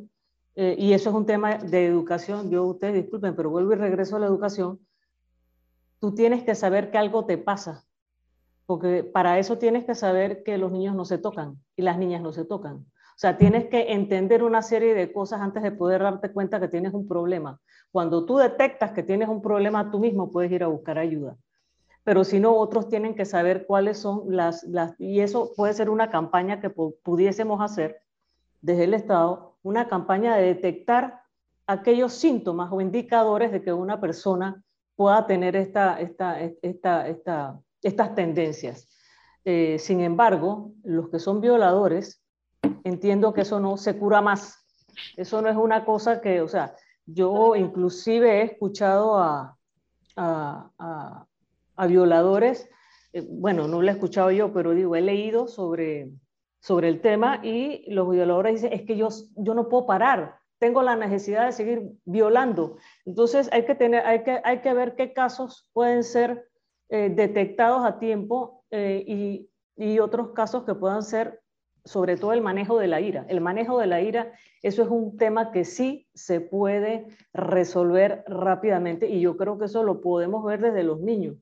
[0.61, 4.17] eh, y eso es un tema de educación, yo ustedes disculpen, pero vuelvo y regreso
[4.17, 4.81] a la educación,
[6.01, 7.85] tú tienes que saber que algo te pasa,
[8.67, 12.23] porque para eso tienes que saber que los niños no se tocan y las niñas
[12.23, 12.79] no se tocan.
[12.79, 16.67] O sea, tienes que entender una serie de cosas antes de poder darte cuenta que
[16.67, 17.61] tienes un problema.
[17.93, 21.37] Cuando tú detectas que tienes un problema, tú mismo puedes ir a buscar ayuda
[22.09, 25.91] pero si no, otros tienen que saber cuáles son las, las, y eso puede ser
[25.91, 28.01] una campaña que pudiésemos hacer
[28.63, 31.21] desde el Estado, una campaña de detectar
[31.67, 34.63] aquellos síntomas o indicadores de que una persona
[34.97, 38.89] pueda tener esta, esta, esta, esta estas tendencias.
[39.45, 42.25] Eh, sin embargo, los que son violadores,
[42.83, 44.67] entiendo que eso no se cura más.
[45.17, 46.75] Eso no es una cosa que, o sea,
[47.07, 49.57] yo inclusive he escuchado a,
[50.17, 51.27] a
[51.79, 52.69] a violadores,
[53.13, 56.11] eh, bueno, no lo he escuchado yo, pero digo, he leído sobre,
[56.61, 60.83] sobre el tema y los violadores dicen, es que yo, yo no puedo parar, tengo
[60.83, 62.79] la necesidad de seguir violando.
[63.05, 66.49] Entonces hay que, tener, hay que, hay que ver qué casos pueden ser
[66.89, 71.41] eh, detectados a tiempo eh, y, y otros casos que puedan ser
[71.85, 73.25] sobre todo el manejo de la ira.
[73.29, 79.09] El manejo de la ira, eso es un tema que sí se puede resolver rápidamente
[79.09, 81.37] y yo creo que eso lo podemos ver desde los niños.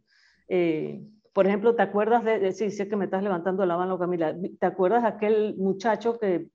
[0.49, 1.03] Eh,
[1.37, 4.65] por ejemplo, ¿te acuerdas de, sí, sé que me estás levantando la mano, Camila, ¿te
[4.65, 6.49] acuerdas de aquel muchacho que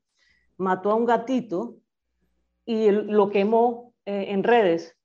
[0.58, 1.76] mató a un gatito
[2.66, 4.98] y lo quemó eh, en redes?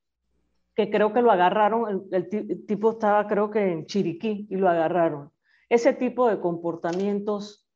[0.75, 5.31] Que creo que lo agarraron, el, tipo estaba creo que en Chiriquí y lo agarraron.
[5.69, 7.69] Ese tipo de comportamientos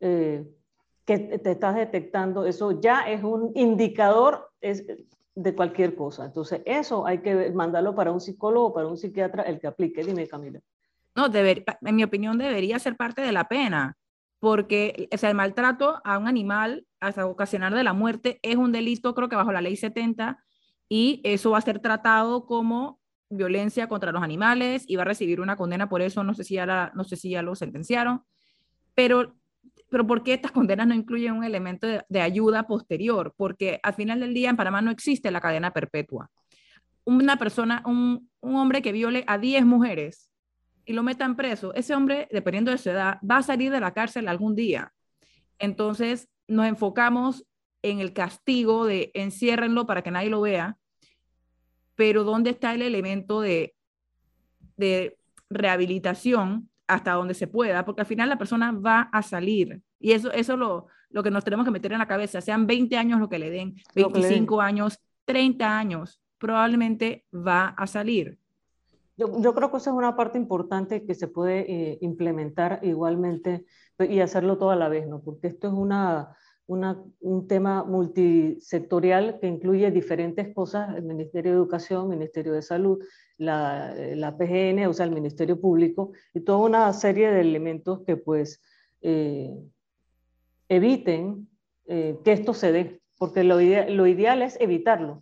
[0.00, 0.44] eh,
[1.04, 4.84] que te estás detectando, eso ya es un indicador es,
[5.36, 6.24] de cualquier cosa.
[6.24, 10.02] Entonces, eso hay que mandarlo para un psicólogo, para un psiquiatra, el que aplique.
[10.02, 10.60] Dime, Camila.
[11.14, 13.96] No, deber, en mi opinión debería ser parte de la pena,
[14.40, 19.14] porque o el maltrato a un animal hasta ocasionar de la muerte es un delito,
[19.14, 20.38] creo que bajo la ley 70,
[20.88, 23.00] y eso va a ser tratado como
[23.30, 26.54] violencia contra los animales y va a recibir una condena por eso, no sé si
[26.54, 28.22] ya, no sé si ya lo sentenciaron,
[28.94, 29.34] pero
[29.94, 33.32] pero ¿por qué estas condenas no incluyen un elemento de, ayuda posterior?
[33.36, 36.32] Porque al final del día en Panamá no existe la cadena perpetua.
[37.04, 40.30] Una persona, un, hombre que viole a 10 mujeres
[40.84, 43.92] y lo metan preso, ese hombre, dependiendo de su edad, va a salir de la
[43.92, 44.92] cárcel algún día.
[45.58, 47.44] Entonces nos enfocamos
[47.82, 50.76] en el castigo de enciérrenlo para que nadie lo vea,
[51.94, 53.74] pero ¿dónde está el elemento de,
[54.76, 55.16] de
[55.50, 59.80] rehabilitación hasta donde se pueda, porque al final la persona va a salir.
[59.98, 62.66] Y eso es eso lo, lo que nos tenemos que meter en la cabeza, sean
[62.66, 68.38] 20 años lo que le den, 25 años, 30 años, probablemente va a salir.
[69.16, 73.64] Yo, yo, creo que esa es una parte importante que se puede eh, implementar igualmente
[73.98, 75.22] y hacerlo toda la vez, ¿no?
[75.22, 81.58] Porque esto es una, una, un tema multisectorial que incluye diferentes cosas, el Ministerio de
[81.58, 83.02] Educación, Ministerio de Salud,
[83.36, 88.16] la, la, PGN, o sea, el Ministerio Público, y toda una serie de elementos que
[88.16, 88.62] pues
[89.02, 89.50] eh,
[90.68, 91.48] eviten
[91.86, 95.20] eh, que esto se dé, porque lo, lo, ideal es evitarlo.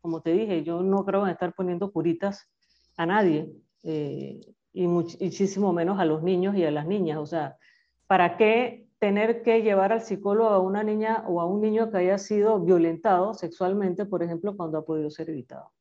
[0.00, 2.48] Como te dije, yo no creo en estar poniendo curitas
[2.98, 3.48] a nadie,
[3.84, 4.40] eh,
[4.72, 7.18] y muchísimo menos a los niños y a las niñas.
[7.18, 7.56] O sea,
[8.06, 11.98] ¿para qué tener que llevar al psicólogo a una niña o a un niño que
[11.98, 15.72] haya sido violentado sexualmente, por ejemplo, cuando ha podido ser evitado?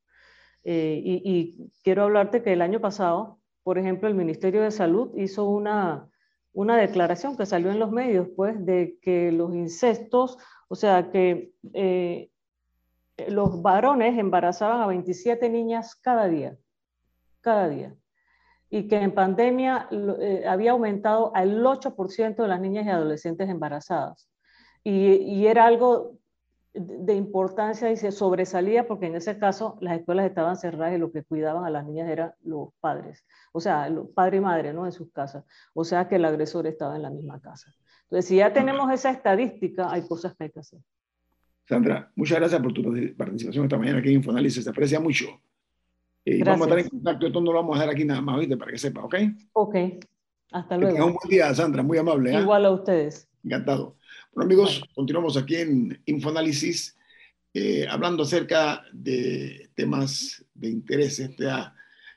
[0.63, 5.45] Eh, y, quiero hablarte que el año pasado, por ejemplo, el Ministerio de Salud hizo
[5.45, 6.10] una,
[6.53, 11.51] una declaración que salió en los medios, pues, de que los incestos, o sea, que
[11.73, 12.30] eh,
[13.27, 16.58] los varones embarazaban a 27 niñas cada día,
[17.41, 17.95] cada día.
[18.69, 24.30] Y que en pandemia eh, había aumentado al 8% de las niñas y adolescentes embarazadas.
[24.84, 26.17] Y, y, era algo
[26.73, 31.12] de importancia y se sobresalía porque en ese caso las escuelas estaban cerradas y lo
[31.12, 34.86] que cuidaban a las niñas eran los padres, o sea, padre y madre, ¿no?
[34.86, 35.43] En sus casas.
[35.73, 37.73] O sea, que el agresor estaba en la misma casa.
[38.04, 40.80] Entonces, si ya tenemos esa estadística, hay cosas que hay que hacer.
[41.67, 42.82] Sandra, muchas gracias por tu
[43.17, 45.26] participación esta mañana aquí en Infoanálisis, se aprecia mucho.
[46.29, 48.37] Eh, vamos a estar en contacto, esto no lo vamos a dejar aquí nada más,
[48.37, 48.57] ¿viste?
[48.57, 49.15] Para que sepa, ¿ok?
[49.53, 49.75] Ok,
[50.51, 51.05] hasta luego.
[51.05, 52.35] un buen día, Sandra, muy amable.
[52.35, 52.41] ¿eh?
[52.41, 53.29] Igual a ustedes.
[53.45, 53.95] Encantado.
[54.33, 56.97] Bueno, amigos, continuamos aquí en Infoanálisis,
[57.53, 61.73] eh, hablando acerca de temas de interés, esta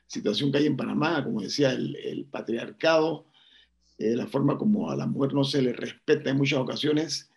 [0.07, 3.27] situación que hay en Panamá, como decía, el, patriarcado,
[3.97, 7.30] la forma como a la mujer no se le respeta en muchas ocasiones,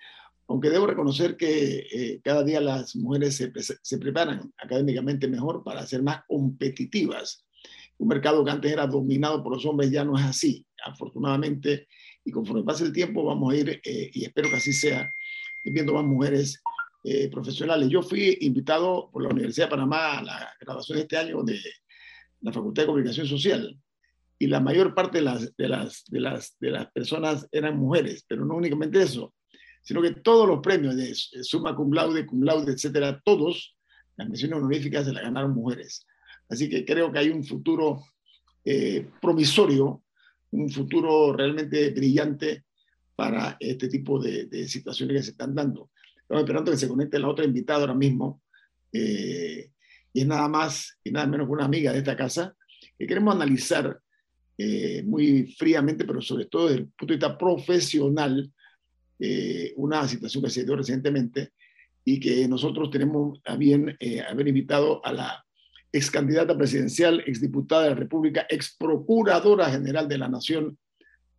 [0.46, 6.02] aunque debo reconocer que eh, cada día las mujeres se, preparan académicamente mejor para ser
[6.02, 7.44] más competitivas.
[7.96, 11.88] Un mercado que antes era dominado por los hombres ya no es así, afortunadamente,
[12.24, 15.12] y conforme pase el tiempo vamos a ir, eh, y espero que así sea,
[15.64, 16.62] viendo más mujeres
[17.04, 17.88] eh, profesionales.
[17.88, 21.58] Yo fui invitado por la Universidad de Panamá a la graduación de este año de
[22.40, 23.78] la Facultad de Comunicación Social,
[24.36, 28.26] y la mayor parte de las, de las, de las, de las personas eran mujeres,
[28.28, 29.32] pero no únicamente eso
[29.84, 33.76] sino que todos los premios de suma cum laude, cum laude, etcétera, todos,
[34.16, 36.06] las menciones honoríficas se las ganaron mujeres.
[36.48, 38.02] Así que creo que hay un futuro
[38.64, 40.02] eh, promisorio,
[40.52, 42.64] un futuro realmente brillante
[43.14, 45.90] para este tipo de, situaciones que se están dando.
[46.16, 48.42] Estamos esperando que se conecte la otra invitada ahora mismo,
[48.92, 49.70] eh,
[50.12, 52.56] y es nada más y nada menos que una amiga de esta casa,
[52.98, 54.00] que queremos analizar
[54.56, 58.52] eh, muy fríamente, pero sobre todo desde el punto de vista profesional,
[59.18, 61.52] eh, una situación que se dio recientemente
[62.04, 65.44] y que nosotros tenemos a bien eh, haber invitado a la
[65.92, 70.76] ex candidata presidencial, ex diputada de la República, ex procuradora general de la Nación,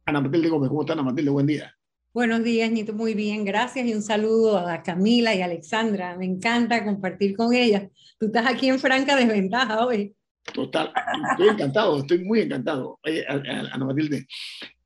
[0.05, 0.69] Ana Matilde Gómez.
[0.69, 1.31] ¿Cómo está Ana Matilde?
[1.31, 1.75] Buen día.
[2.13, 2.93] Buenos días, Nito.
[2.93, 6.15] Muy bien, gracias y un saludo a Camila y a Alexandra.
[6.17, 7.89] Me encanta compartir con ellas.
[8.17, 10.15] Tú estás aquí en franca desventaja hoy.
[10.53, 10.93] Total,
[11.31, 12.99] estoy encantado, estoy muy encantado.
[13.27, 14.25] Ana Matilde,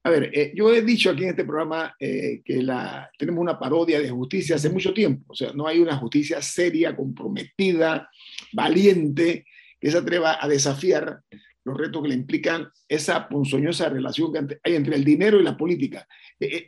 [0.04, 3.60] a ver, eh, yo he dicho aquí en este programa eh, que la, tenemos una
[3.60, 5.26] parodia de justicia hace mucho tiempo.
[5.34, 8.10] O sea, no hay una justicia seria, comprometida,
[8.54, 9.46] valiente,
[9.80, 11.22] que se atreva a desafiar
[11.66, 15.58] los retos que le implican esa ponzoñosa relación que hay entre el dinero y la
[15.58, 16.08] política.
[16.40, 16.66] Eh,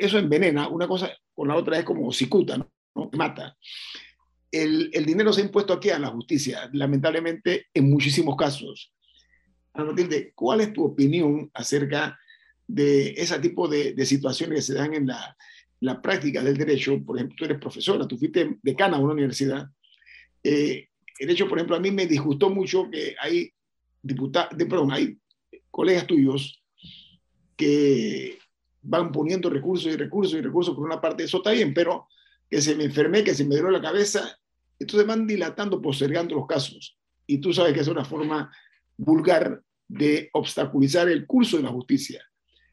[0.00, 2.70] eso envenena, una cosa con la otra es como cicuta, ¿no?
[3.12, 3.56] Mata.
[4.50, 8.92] El, el, dinero se ha impuesto aquí a la justicia, lamentablemente en muchísimos casos.
[9.72, 12.18] Ana Matilde, ¿cuál es tu opinión acerca
[12.66, 15.36] de ese tipo de, situaciones que se dan en la,
[16.02, 17.02] práctica del derecho.
[17.04, 19.68] Por ejemplo, tú eres profesora, tú fuiste decana de una universidad.
[20.42, 23.52] Eh, el hecho, por ejemplo, a mí me disgustó mucho que hay
[24.02, 25.18] diputados, de, perdón, hay
[25.70, 26.62] colegas tuyos
[27.56, 28.38] que
[28.82, 32.08] van poniendo recursos y recursos y recursos por una parte, eso está bien, pero
[32.50, 34.38] que se me enfermé, que se me dio la cabeza,
[34.78, 36.98] entonces van dilatando, postergando los casos.
[37.26, 38.52] Y tú sabes que es una forma
[38.96, 42.22] vulgar de obstaculizar el curso de la justicia.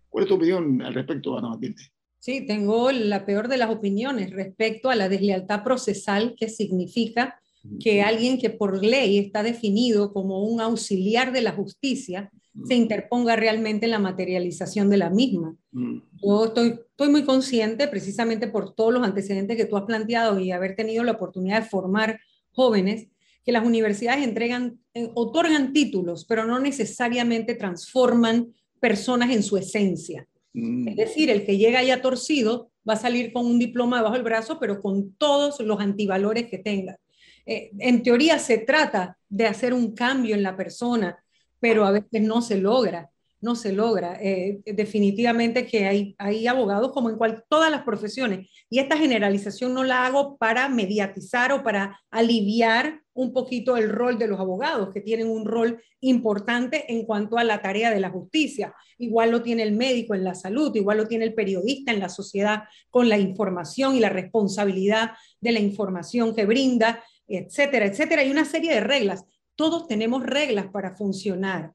[0.10, 1.82] ¿Cuál es tu opinión al respecto, Ana Matilde?
[2.20, 7.40] Sí, tengo la peor de las opiniones respecto a la deslealtad procesal que significa
[7.80, 12.32] que alguien que por ley está definido como un auxiliar de la justicia
[12.66, 15.56] se interponga realmente en la materialización de la misma.
[15.72, 20.52] Yo estoy, estoy muy consciente, precisamente por todos los antecedentes que tú has planteado y
[20.52, 22.20] haber tenido la oportunidad de formar
[22.52, 23.08] jóvenes,
[23.46, 30.28] que las universidades entregan, eh, otorgan títulos, pero no necesariamente transforman personas en su esencia.
[30.54, 30.88] Mm.
[30.90, 34.24] Es decir, el que llega ya torcido va a salir con un diploma debajo del
[34.24, 36.98] brazo, pero con todos los antivalores que tenga.
[37.46, 41.24] Eh, en teoría se trata de hacer un cambio en la persona,
[41.60, 43.10] pero a veces no se logra
[43.42, 44.18] no se logra.
[44.22, 49.74] Eh, definitivamente que hay, hay abogados como en cual, todas las profesiones, y esta generalización
[49.74, 54.92] no la hago para mediatizar o para aliviar un poquito el rol de los abogados,
[54.94, 58.74] que tienen un rol importante en cuanto a la tarea de la justicia.
[58.98, 62.08] Igual lo tiene el médico en la salud, igual lo tiene el periodista en la
[62.08, 65.12] sociedad con la información y la responsabilidad
[65.42, 68.22] de la información que brinda, etcétera, etcétera.
[68.22, 69.26] Hay una serie de reglas.
[69.56, 71.74] Todos tenemos reglas para funcionar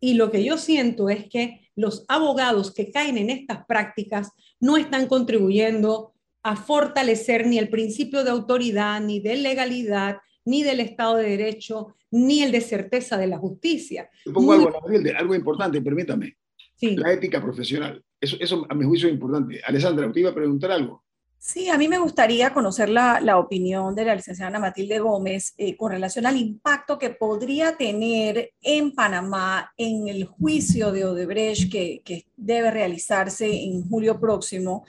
[0.00, 4.76] y lo que yo siento es que los abogados que caen en estas prácticas no
[4.76, 11.16] están contribuyendo a fortalecer ni el principio de autoridad, ni de legalidad, ni del Estado
[11.16, 14.10] de Derecho, ni el de certeza de la justicia.
[14.24, 14.72] Yo pongo algo,
[15.16, 16.36] algo importante, permítame.
[16.76, 16.96] Sí.
[16.96, 18.02] La ética profesional.
[18.20, 19.60] Eso, eso a mi juicio es importante.
[19.64, 21.04] Alessandra, ¿usted iba a preguntar algo?
[21.42, 25.54] Sí, a mí me gustaría conocer la, la opinión de la licenciada Ana Matilde Gómez
[25.56, 31.72] eh, con relación al impacto que podría tener en Panamá en el juicio de Odebrecht
[31.72, 34.84] que, que debe realizarse en julio próximo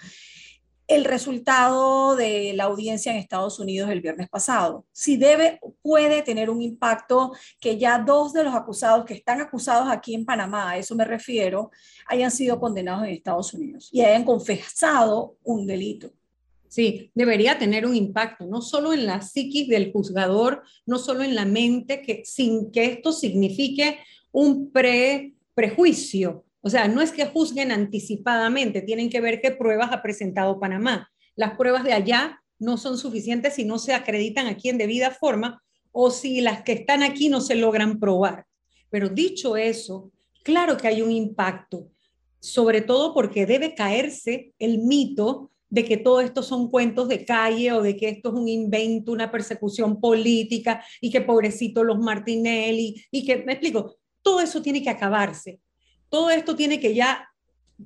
[0.92, 4.86] el resultado de la audiencia en Estados Unidos el viernes pasado.
[4.92, 7.32] Si debe, puede tener un impacto
[7.62, 11.06] que ya dos de los acusados que están acusados aquí en Panamá, a eso me
[11.06, 11.72] refiero,
[12.08, 16.12] hayan sido condenados en Estados Unidos y hayan confesado un delito.
[16.68, 21.36] Sí, debería tener un impacto, no solo en la psiquis del juzgador, no solo en
[21.36, 24.00] la mente, que, sin que esto signifique
[24.34, 26.44] un pre, prejuicio.
[26.62, 31.12] O sea, no es que juzguen anticipadamente, tienen que ver qué pruebas ha presentado Panamá.
[31.36, 35.62] Las pruebas de allá no son suficientes si no se acreditan aquí en debida forma
[35.92, 38.46] o si las que están aquí no se logran probar.
[38.90, 40.12] Pero dicho eso,
[40.44, 41.90] claro que hay un impacto,
[42.40, 47.72] sobre todo porque debe caerse el mito de que todo esto son cuentos de calle
[47.72, 53.02] o de que esto es un invento, una persecución política y que pobrecito los Martinelli
[53.10, 55.60] y que, me explico, todo eso tiene que acabarse.
[56.12, 57.30] Todo esto tiene que ya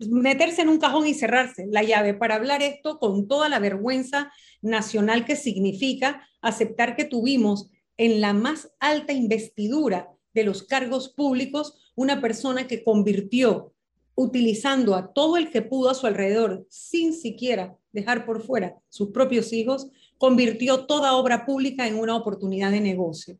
[0.10, 4.34] meterse en un cajón y cerrarse la llave para hablar esto con toda la vergüenza
[4.64, 11.94] nacional que significa aceptar que tuvimos en la más alta investidura de los cargos públicos
[11.96, 13.74] una persona que convirtió
[14.16, 19.10] utilizando a todo el que pudo a su alrededor, sin siquiera dejar por fuera sus
[19.12, 23.38] propios hijos, convirtió toda obra pública en una oportunidad de negocio.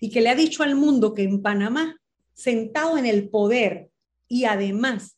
[0.00, 2.00] Y que le ha dicho al mundo que en Panamá,
[2.32, 3.90] sentado en el poder
[4.28, 5.16] y además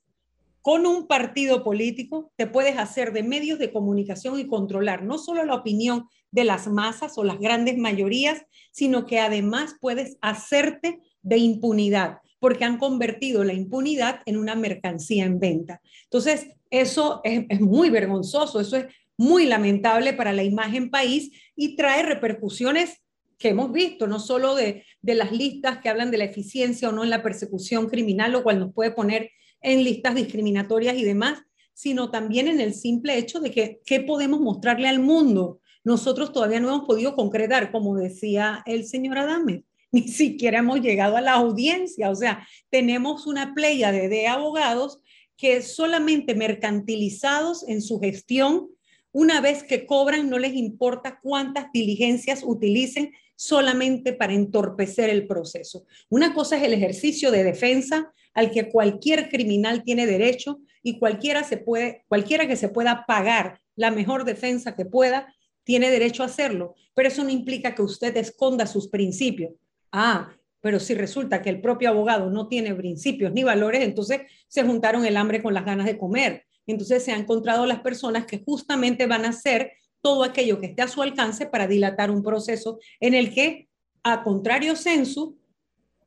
[0.67, 5.45] con un partido político, te puedes hacer de medios de comunicación y controlar no solo
[5.45, 11.39] la opinión de las masas o las grandes mayorías, sino que además puedes hacerte de
[11.39, 15.81] impunidad porque han convertido la impunidad en una mercancía en venta.
[16.03, 18.87] Entonces, eso es, muy vergonzoso, eso es
[19.17, 23.03] muy lamentable para la imagen país y trae repercusiones
[23.39, 26.93] que hemos visto, no solo de, de, las listas que hablan de la eficiencia o
[26.93, 29.31] no en la persecución criminal, lo cual nos puede poner
[29.61, 31.43] en listas discriminatorias y demás,
[31.77, 35.61] sino también en el simple hecho de que qué podemos mostrarle al mundo.
[35.85, 41.17] Nosotros todavía no hemos podido concretar, como decía el señor Adame, ni siquiera hemos llegado
[41.17, 42.11] a la audiencia.
[42.11, 45.01] O sea, tenemos una playa de, abogados
[45.37, 48.71] que solamente mercantilizados en su gestión,
[49.13, 55.85] una vez que cobran, no les importa cuántas diligencias utilicen solamente para entorpecer el proceso.
[56.09, 61.45] Una cosa es el ejercicio de defensa al que cualquier criminal tiene derecho y cualquiera,
[61.45, 65.33] se puede, cualquiera que se pueda pagar la mejor defensa que pueda,
[65.65, 69.53] tiene derecho a hacerlo, pero eso no implica que usted esconda sus principios.
[69.93, 70.31] Ah,
[70.61, 75.05] pero si resulta que el propio abogado no tiene principios ni valores, entonces se juntaron
[75.05, 76.45] el hambre con las ganas de comer.
[76.67, 79.73] Entonces se han encontrado las personas que justamente van a hacer
[80.07, 83.67] todo aquello que esté a su alcance para dilatar un proceso en el que,
[84.05, 85.35] a contrario censo,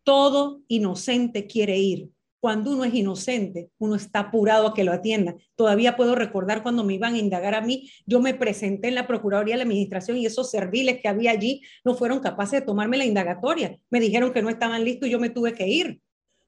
[0.06, 5.36] todo inocente quiere ir cuando uno es inocente, uno está apurado a que lo atienda.
[5.58, 9.06] Todavía puedo recordar cuando me iban a indagar a mí, yo me presenté en la
[9.06, 12.96] Procuraduría de la Administración y esos serviles que había allí no fueron capaces de tomarme
[12.96, 13.78] la indagatoria.
[13.90, 16.00] Me dijeron que no estaban listos y yo me tuve que ir.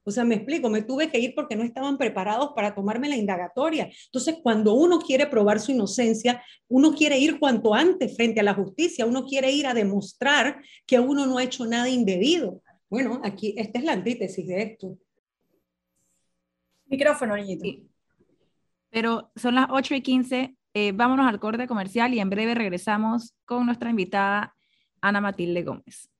[0.04, 3.16] O sea, me explico, me tuve que ir porque no estaban preparados para tomarme la
[3.16, 3.90] indagatoria.
[4.06, 8.54] Entonces, cuando uno quiere probar su inocencia, uno quiere ir cuanto antes frente a la
[8.54, 12.62] justicia, uno quiere ir a demostrar que uno no ha hecho nada indebido.
[12.90, 14.98] Bueno, aquí, esta es la antítesis de esto.
[16.86, 17.88] Micrófono, niñito.
[18.90, 20.56] Pero son las 8 y 15.
[20.74, 24.54] Eh, vámonos al corte comercial y en breve regresamos con nuestra invitada
[25.00, 26.11] Ana Matilde Gómez.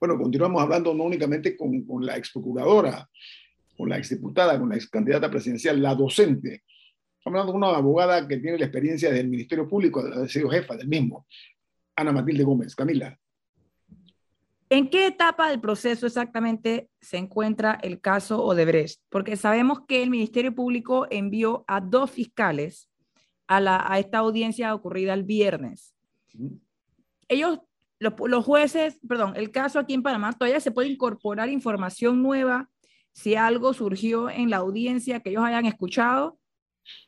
[0.00, 3.06] Bueno, continuamos hablando no únicamente con, con la ex procuradora,
[3.76, 6.64] con la ex diputada, con la ex candidata presidencial, la docente.
[7.18, 10.74] Estamos hablando con una abogada que tiene la experiencia del Ministerio Público, ha sido jefa
[10.74, 11.26] del mismo,
[11.94, 12.74] Ana Matilde Gómez.
[12.74, 13.14] Camila.
[14.70, 19.02] ¿En qué etapa del proceso exactamente se encuentra el caso Odebrecht?
[19.08, 22.88] Porque sabemos que el Ministerio Público envió a dos fiscales
[23.48, 25.92] a, esta audiencia ocurrida el viernes.
[27.26, 27.58] Ellos,
[28.00, 32.70] los, jueces, perdón, el caso aquí en Panamá, todavía se puede incorporar información nueva
[33.12, 36.38] si algo surgió en la audiencia que ellos hayan escuchado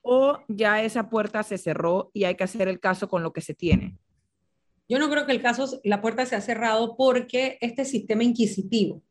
[0.03, 3.41] o ya esa puerta se cerró y hay que hacer el caso con lo que
[3.41, 3.97] se tiene.
[4.87, 9.03] Yo no creo que el caso, la puerta se ha cerrado porque este sistema inquisitivo,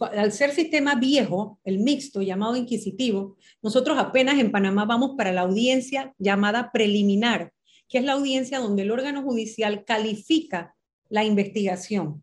[0.00, 5.40] al ser sistema viejo, el mixto llamado inquisitivo, nosotros apenas en Panamá vamos para la
[5.40, 7.52] audiencia llamada preliminar,
[7.88, 10.73] que es la audiencia donde el órgano judicial califica
[11.08, 12.22] la investigación.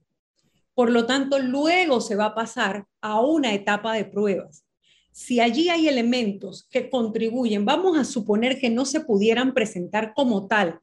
[0.74, 4.66] Por lo tanto, luego se va a pasar a una etapa de pruebas.
[5.12, 10.48] Si allí hay elementos que contribuyen, vamos a suponer que no se pudieran presentar como
[10.48, 10.80] tal,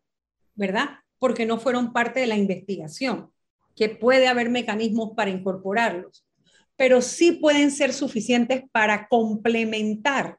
[0.55, 0.89] ¿verdad?
[1.19, 3.31] Porque no fueron parte de la investigación,
[3.75, 6.27] que puede haber mecanismos para incorporarlos,
[6.77, 10.39] pero sí pueden ser suficientes para complementar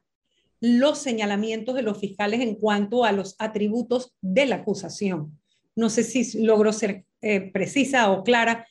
[0.61, 5.38] los señalamientos de los fiscales en cuanto a los atributos de la acusación.
[5.79, 8.67] No sé si logro ser eh, precisa o clara.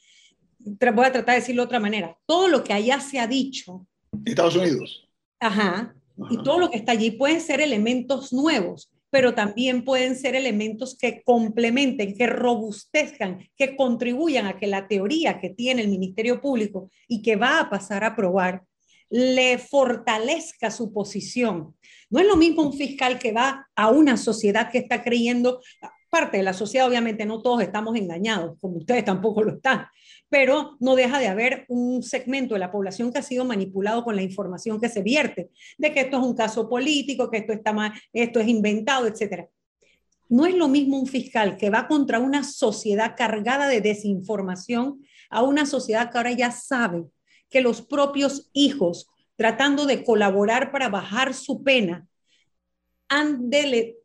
[0.58, 2.16] Voy a tratar de decirlo de otra manera.
[2.26, 3.86] Todo lo que allá se ha dicho.
[4.26, 5.08] Estados Unidos.
[5.40, 5.94] Ajá.
[6.30, 10.98] Y todo lo que está allí pueden ser elementos nuevos, pero también pueden ser elementos
[10.98, 16.90] que complementen, que robustezcan, que contribuyan a que la teoría que tiene el Ministerio Público
[17.06, 18.64] y que va a pasar a aprobar
[19.10, 21.74] le fortalezca su posición.
[22.10, 25.60] No es lo mismo un fiscal que va a una sociedad que está creyendo,
[26.08, 29.86] parte de la sociedad, obviamente no todos estamos engañados, como ustedes tampoco lo están,
[30.28, 34.16] pero no deja de haber un segmento de la población que ha sido manipulado con
[34.16, 37.72] la información que se vierte, de que esto es un caso político, que esto, está
[37.72, 39.48] mal, esto es inventado, etc.
[40.28, 45.42] No es lo mismo un fiscal que va contra una sociedad cargada de desinformación a
[45.42, 47.04] una sociedad que ahora ya sabe
[47.50, 52.06] que los propios hijos, tratando de colaborar para bajar su pena,
[53.08, 53.50] han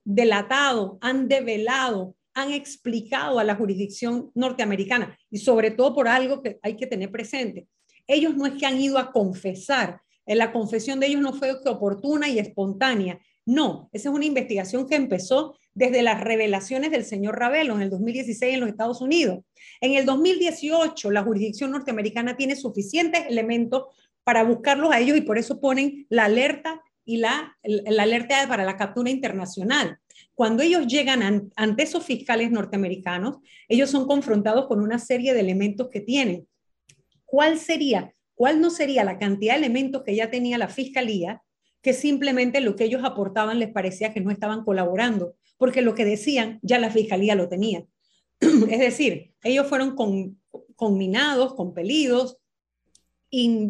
[0.03, 6.59] delatado, han develado, han explicado a la jurisdicción norteamericana y sobre todo por algo que
[6.61, 7.67] hay que tener presente.
[8.07, 11.51] Ellos no es que han ido a confesar, en la confesión de ellos no fue
[11.65, 13.19] oportuna y espontánea.
[13.45, 17.89] No, esa es una investigación que empezó desde las revelaciones del señor Ravelo en el
[17.89, 19.39] 2016 en los Estados Unidos.
[19.81, 23.83] En el 2018, la jurisdicción norteamericana tiene suficientes elementos
[24.23, 28.63] para buscarlos a ellos y por eso ponen la alerta y la, la alerta para
[28.63, 29.99] la captura internacional.
[30.35, 33.37] Cuando ellos llegan ante esos fiscales norteamericanos,
[33.67, 36.47] ellos son confrontados con una serie de elementos que tienen.
[37.25, 41.41] ¿Cuál sería, cuál no sería la cantidad de elementos que ya tenía la fiscalía
[41.81, 45.35] que simplemente lo que ellos aportaban les parecía que no estaban colaborando?
[45.63, 47.85] porque lo que decían ya la fiscalía lo tenía.
[48.41, 50.37] es decir, ellos fueron con,
[50.75, 52.37] conminados, compelidos,
[53.29, 53.69] y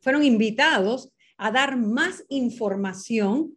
[0.00, 3.56] fueron invitados a dar más información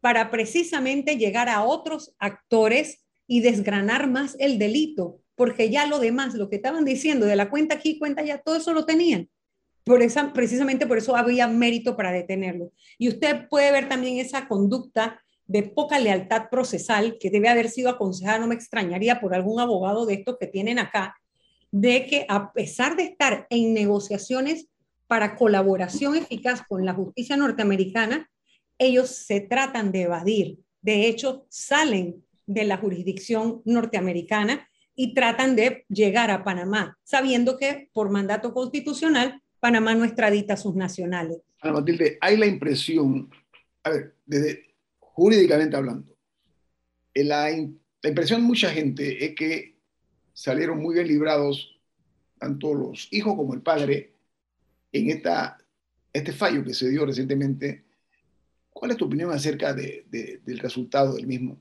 [0.00, 6.34] para precisamente llegar a otros actores y desgranar más el delito, porque ya lo demás,
[6.34, 9.30] lo que estaban diciendo de la cuenta aquí, cuenta allá, todo eso lo tenían.
[9.84, 12.72] Por esa, precisamente por eso había mérito para detenerlo.
[12.98, 17.90] Y usted puede ver también esa conducta de poca lealtad procesal que debe haber sido
[17.90, 21.16] aconsejada, no me extrañaría por algún abogado de estos que tienen acá,
[21.70, 24.68] de que a pesar de estar en negociaciones
[25.06, 28.30] para colaboración eficaz con la justicia norteamericana,
[28.78, 30.58] ellos se tratan de evadir.
[30.80, 37.88] De hecho, salen de la jurisdicción norteamericana y tratan de llegar a Panamá, sabiendo que
[37.92, 41.38] por mandato constitucional Panamá no extradita a sus nacionales.
[41.60, 43.30] Ana Matilde, hay la impresión,
[43.84, 46.16] a ver, desde jurídicamente hablando,
[47.14, 49.76] eh, la, la impresión de mucha gente es que
[50.32, 51.78] salieron muy bien librados
[52.38, 54.11] tanto los hijos como el padre
[54.92, 55.58] en esta,
[56.12, 57.84] este fallo que se dio recientemente.
[58.70, 61.60] ¿Cuál es tu opinión acerca de, del resultado del mismo?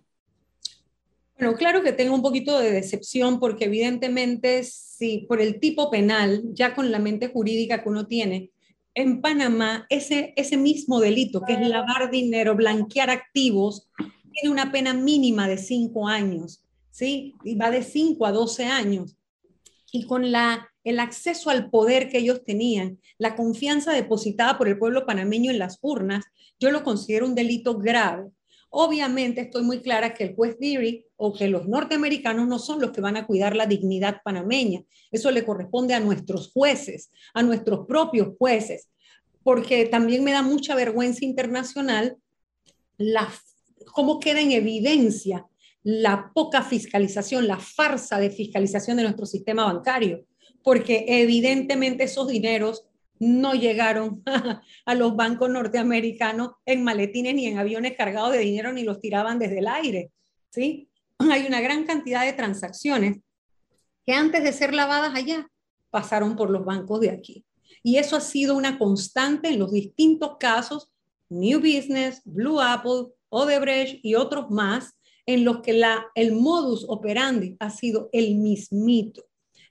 [1.37, 6.43] Bueno, claro que tengo un poquito de decepción porque evidentemente si por el tipo penal,
[6.53, 8.51] ya con la mente jurídica que uno tiene,
[8.93, 13.89] en Panamá ese, ese mismo delito, que es lavar dinero, blanquear activos,
[14.33, 17.35] tiene una pena mínima de cinco años, ¿sí?
[17.43, 19.17] Y va de cinco a doce años.
[19.91, 24.77] Y con la, el acceso al poder que ellos tenían, la confianza depositada por el
[24.77, 26.25] pueblo panameño en las urnas,
[26.59, 28.29] yo lo considero un delito grave.
[28.69, 32.91] Obviamente estoy muy clara que el juez Deary o que los norteamericanos no son los
[32.91, 34.83] que van a cuidar la dignidad panameña.
[35.11, 38.89] Eso le corresponde a nuestros jueces, a nuestros propios jueces,
[39.43, 42.17] porque también me da mucha vergüenza internacional
[42.97, 43.31] la,
[43.91, 45.45] cómo queda en evidencia
[45.83, 50.25] la poca fiscalización, la farsa de fiscalización de nuestro sistema bancario,
[50.63, 52.85] porque evidentemente esos dineros
[53.19, 54.23] no llegaron
[54.85, 59.37] a los bancos norteamericanos en maletines ni en aviones cargados de dinero ni los tiraban
[59.37, 60.11] desde el aire.
[60.49, 60.89] ¿sí?
[61.19, 63.19] Hay una gran cantidad de transacciones
[64.05, 65.47] que antes de ser lavadas allá
[65.91, 67.45] pasaron por los bancos de aquí.
[67.83, 70.89] Y eso ha sido una constante en los distintos casos,
[71.29, 74.93] New Business, Blue Apple, Odebrecht y otros más,
[75.25, 75.79] en los que
[76.15, 79.23] el modus operandi ha sido el mismito,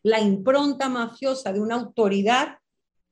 [0.03, 2.59] la impronta mafiosa de una autoridad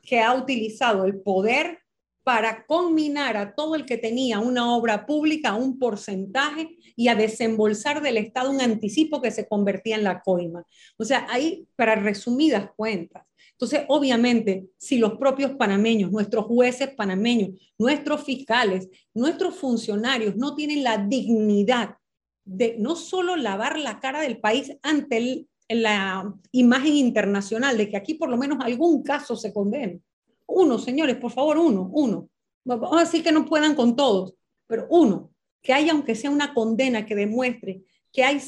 [0.02, 1.80] que ha utilizado el poder
[2.28, 7.14] para conminar a todo el que tenía una obra pública a un porcentaje y a
[7.14, 10.62] desembolsar del Estado un anticipo que se convertía en la coima.
[10.98, 13.24] O sea, ahí, para resumidas cuentas.
[13.52, 20.84] Entonces, obviamente, si los propios panameños, nuestros jueces panameños, nuestros fiscales, nuestros funcionarios no tienen
[20.84, 21.96] la dignidad
[22.44, 28.14] de no solo lavar la cara del país ante la imagen internacional, de que aquí
[28.14, 30.00] por lo menos algún caso se condene,
[30.46, 32.30] uno, señores, por favor, uno, uno.
[32.64, 34.34] Vamos a decir que no puedan con todos,
[34.66, 35.30] pero uno,
[35.62, 38.40] que haya aunque sea una condena que demuestre que hay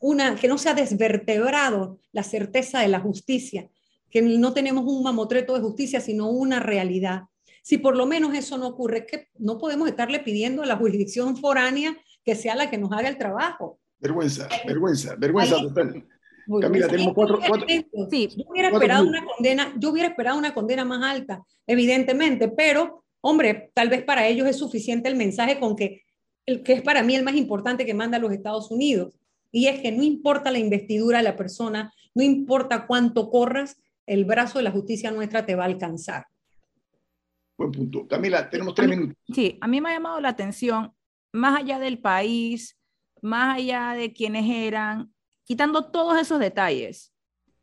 [0.00, 3.70] una, que no se ha desvertebrado la certeza de la justicia,
[4.10, 7.24] que no tenemos un mamotreto de justicia, sino una realidad.
[7.62, 11.36] Si por lo menos eso no ocurre, que no podemos estarle pidiendo a la jurisdicción
[11.36, 13.78] foránea que sea la que nos haga el trabajo.
[13.98, 16.06] Vergüenza, vergüenza, vergüenza total.
[16.60, 17.38] Camila, tenemos cuatro,
[18.10, 23.04] Sí, yo hubiera esperado una condena, yo hubiera esperado una condena más alta, evidentemente, pero,
[23.20, 26.02] hombre, tal vez para ellos es suficiente el mensaje con que,
[26.46, 29.14] el que es para mí el más importante que manda los Estados Unidos,
[29.50, 34.24] y es que no importa la investidura de la persona, no importa cuánto corras, el
[34.24, 36.26] brazo de la justicia nuestra te va a alcanzar.
[37.56, 38.06] Buen punto.
[38.06, 39.16] Camila, tenemos tres minutos.
[39.32, 40.92] Sí, a mí me ha llamado la atención,
[41.32, 42.76] más allá del país,
[43.22, 45.13] más allá de quienes eran,
[45.44, 47.12] quitando todos esos detalles,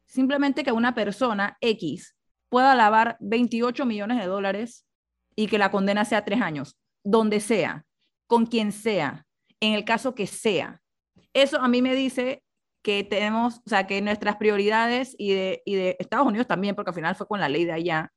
[0.06, 2.16] simplemente que una persona X
[2.50, 4.86] pueda lavar 28 millones de dólares
[5.36, 7.86] y que la condena sea tres años, donde sea,
[8.28, 9.26] con quien sea,
[9.60, 10.82] en el caso que sea.
[11.34, 12.44] Eso a mí me dice
[12.84, 17.16] que tenemos, o sea, que nuestras prioridades y de, Estados Unidos también, porque al final
[17.16, 18.12] fue con la ley de allá,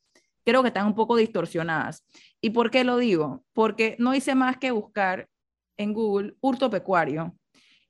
[0.44, 2.04] creo que están un poco distorsionadas.
[2.40, 3.44] ¿Y por qué lo digo?
[3.52, 5.28] Porque no hice más que buscar
[5.76, 7.36] en Google hurto pecuario.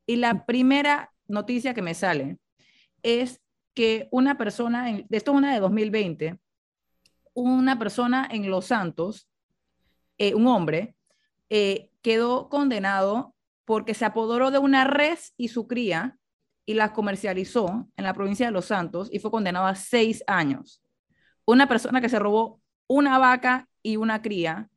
[0.07, 2.39] Y la primera noticia que me sale
[3.03, 3.41] es
[3.75, 6.39] que una persona, en, esto es una de 2020,
[7.35, 9.29] una persona en Los Santos,
[10.19, 10.95] eh, un hombre,
[11.51, 16.19] eh, quedó condenado porque se apoderó de una res y su cría
[16.67, 20.83] y las comercializó en la provincia de Los Santos y fue condenado a seis años.
[21.45, 24.71] Una persona que se robó una vaca y una cría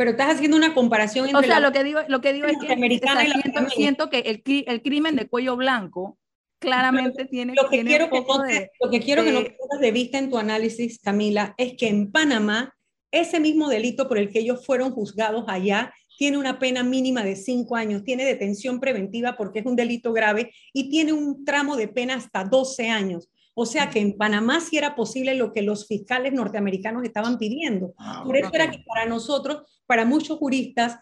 [0.00, 1.40] pero estás haciendo una comparación entre.
[1.40, 4.80] O sea, lo que digo, lo que digo es que siento, siento, que el, el,
[4.80, 6.16] crimen de cuello blanco
[6.58, 9.92] claramente tiene, lo que quiero que no de, Lo que quiero que no pierdas de
[9.92, 12.74] vista en tu análisis, Camila, es que en Panamá,
[13.10, 17.36] ese mismo delito por el que ellos fueron juzgados allá tiene una pena mínima de
[17.36, 21.88] cinco años, tiene detención preventiva porque es un delito grave y tiene un tramo de
[21.88, 23.28] pena hasta 12 años.
[23.54, 27.94] O sea que en Panamá sí era posible lo que los fiscales norteamericanos estaban pidiendo.
[27.98, 30.98] Ah, por eso era que para nosotros, para muchos juristas,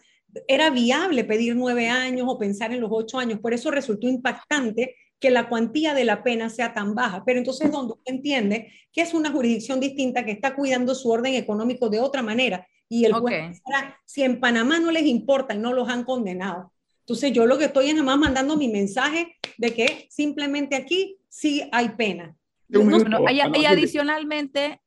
[0.47, 3.39] era viable pedir nueve años o pensar en los ocho años.
[3.39, 7.23] Por eso resultó impactante que la cuantía de la pena sea tan baja.
[7.25, 11.35] Pero entonces, donde usted entiende que es una jurisdicción distinta que está cuidando su orden
[11.35, 12.65] económico de otra manera.
[12.87, 13.61] Y el juez,
[14.05, 16.73] si en Panamá no les importa y no los han condenado.
[17.01, 21.17] Entonces, yo lo que estoy es nada más mandando mi mensaje de que simplemente aquí
[21.27, 22.35] sí hay pena
[22.69, 24.81] y adicionalmente,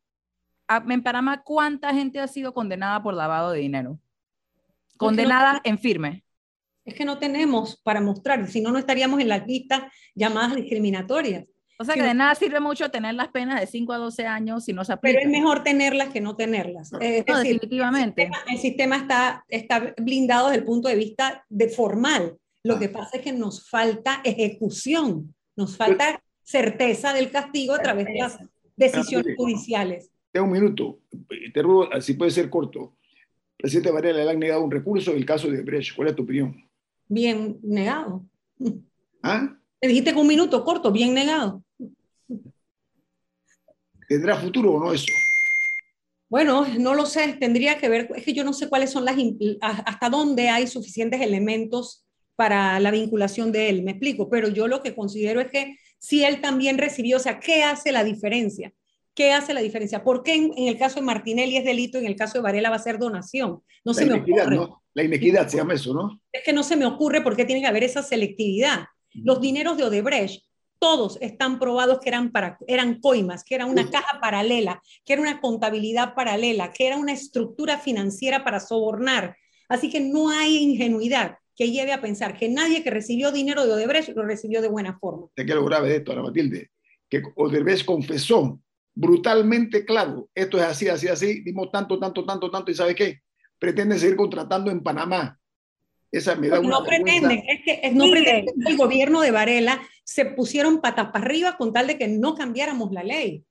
[0.68, 3.98] en Panamá, ¿cuánta gente ha sido condenada por lavado de dinero?
[4.96, 6.24] Condenada en firme.
[6.84, 9.82] Es que no tenemos para mostrar, si no, no estaríamos en las listas
[10.14, 11.44] llamadas discriminatorias.
[11.78, 14.64] O sea que de nada sirve mucho tener las penas de 5 a 12 años
[14.64, 15.20] si no se aplican.
[15.20, 16.90] Pero es mejor tenerlas que no tenerlas.
[16.90, 18.30] definitivamente.
[18.48, 22.36] El sistema, está, está blindado desde el punto de vista de formal.
[22.62, 28.06] Lo que pasa es que nos falta ejecución, nos falta certeza del castigo a través
[28.06, 28.38] de las
[28.76, 30.10] decisiones judiciales.
[30.30, 31.00] Tengo un minuto,
[31.52, 32.96] te ruego, si puede ser corto.
[33.58, 35.94] El presidente Varela le han negado un recurso en el caso de Brecht.
[35.94, 36.68] ¿Cuál es tu opinión?
[37.06, 38.24] Bien negado.
[39.22, 39.56] ¿Ah?
[39.78, 41.62] Te dijiste con un minuto corto, bien negado.
[44.08, 45.12] ¿Tendrá futuro o no eso?
[46.28, 49.16] Bueno, no lo sé, tendría que ver, es que yo no sé cuáles son las,
[49.60, 54.82] hasta dónde hay suficientes elementos para la vinculación de él, me explico, pero yo lo
[54.82, 58.72] que considero es que si él también recibió, o sea, ¿qué hace la diferencia?
[59.14, 60.02] ¿Qué hace la diferencia?
[60.02, 62.70] ¿Por qué en, el caso de Martinelli es delito y en el caso de Varela
[62.70, 63.62] va a ser donación?
[63.84, 64.56] No la se me ocurre.
[64.56, 64.82] ¿no?
[64.94, 66.20] La inequidad se llama eso, ¿no?
[66.32, 68.86] Es que no se me ocurre por qué tiene que haber esa selectividad.
[69.12, 70.42] Los dineros de Odebrecht,
[70.80, 75.22] todos están probados que eran, para, eran coimas, que era una caja paralela, que era
[75.22, 79.36] una contabilidad paralela, que era una estructura financiera para sobornar.
[79.68, 83.72] Así que no hay ingenuidad que lleve a pensar que nadie que recibió dinero de
[83.72, 85.28] Odebrecht lo recibió de buena forma.
[85.36, 86.70] ¿De qué lo grave de esto, Ana Matilde?
[87.08, 88.58] Que Odebrecht confesó
[88.94, 93.20] brutalmente claro, esto es así, así, así, dimos tanto, tanto, tanto, tanto, y ¿sabe qué?
[93.58, 95.38] Pretenden seguir contratando en Panamá.
[96.10, 100.26] Esa me da una no pretenden, es que no pretenden el gobierno de Varela se
[100.26, 103.44] pusieron patas para arriba con tal de que no cambiáramos la ley.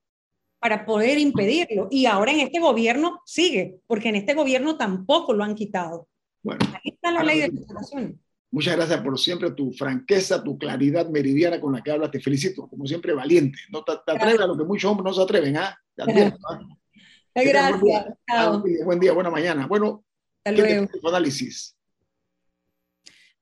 [0.62, 1.88] para poder impedirlo.
[1.90, 6.06] Y ahora en este gobierno sigue, porque en este gobierno tampoco lo han quitado.
[6.42, 8.16] Bueno, Ahí está la ley de
[8.50, 12.10] muchas gracias por siempre tu franqueza, tu claridad meridiana con la que hablas.
[12.10, 13.58] Te felicito, como siempre, valiente.
[13.70, 15.76] No te, te atreves a lo que muchos hombres no se atreven, ¿ah?
[15.96, 16.60] Te advierto, ¿ah?
[17.34, 17.52] Buen día.
[17.52, 18.06] Gracias.
[18.28, 18.60] Ah, Chao.
[18.60, 19.66] buen día, buen día, buena mañana.
[19.66, 20.04] Bueno,
[20.44, 21.00] Hasta ¿qué te luego.
[21.00, 21.74] tu análisis?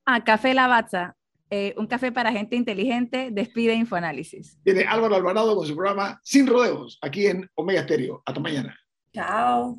[0.07, 1.17] Ah, Café Lavazza,
[1.51, 4.59] eh, un café para gente inteligente, despide Infoanálisis.
[4.65, 8.23] Viene Álvaro Alvarado con su programa Sin Rodeos, aquí en Omega Stereo.
[8.25, 8.79] Hasta mañana.
[9.13, 9.77] Chao.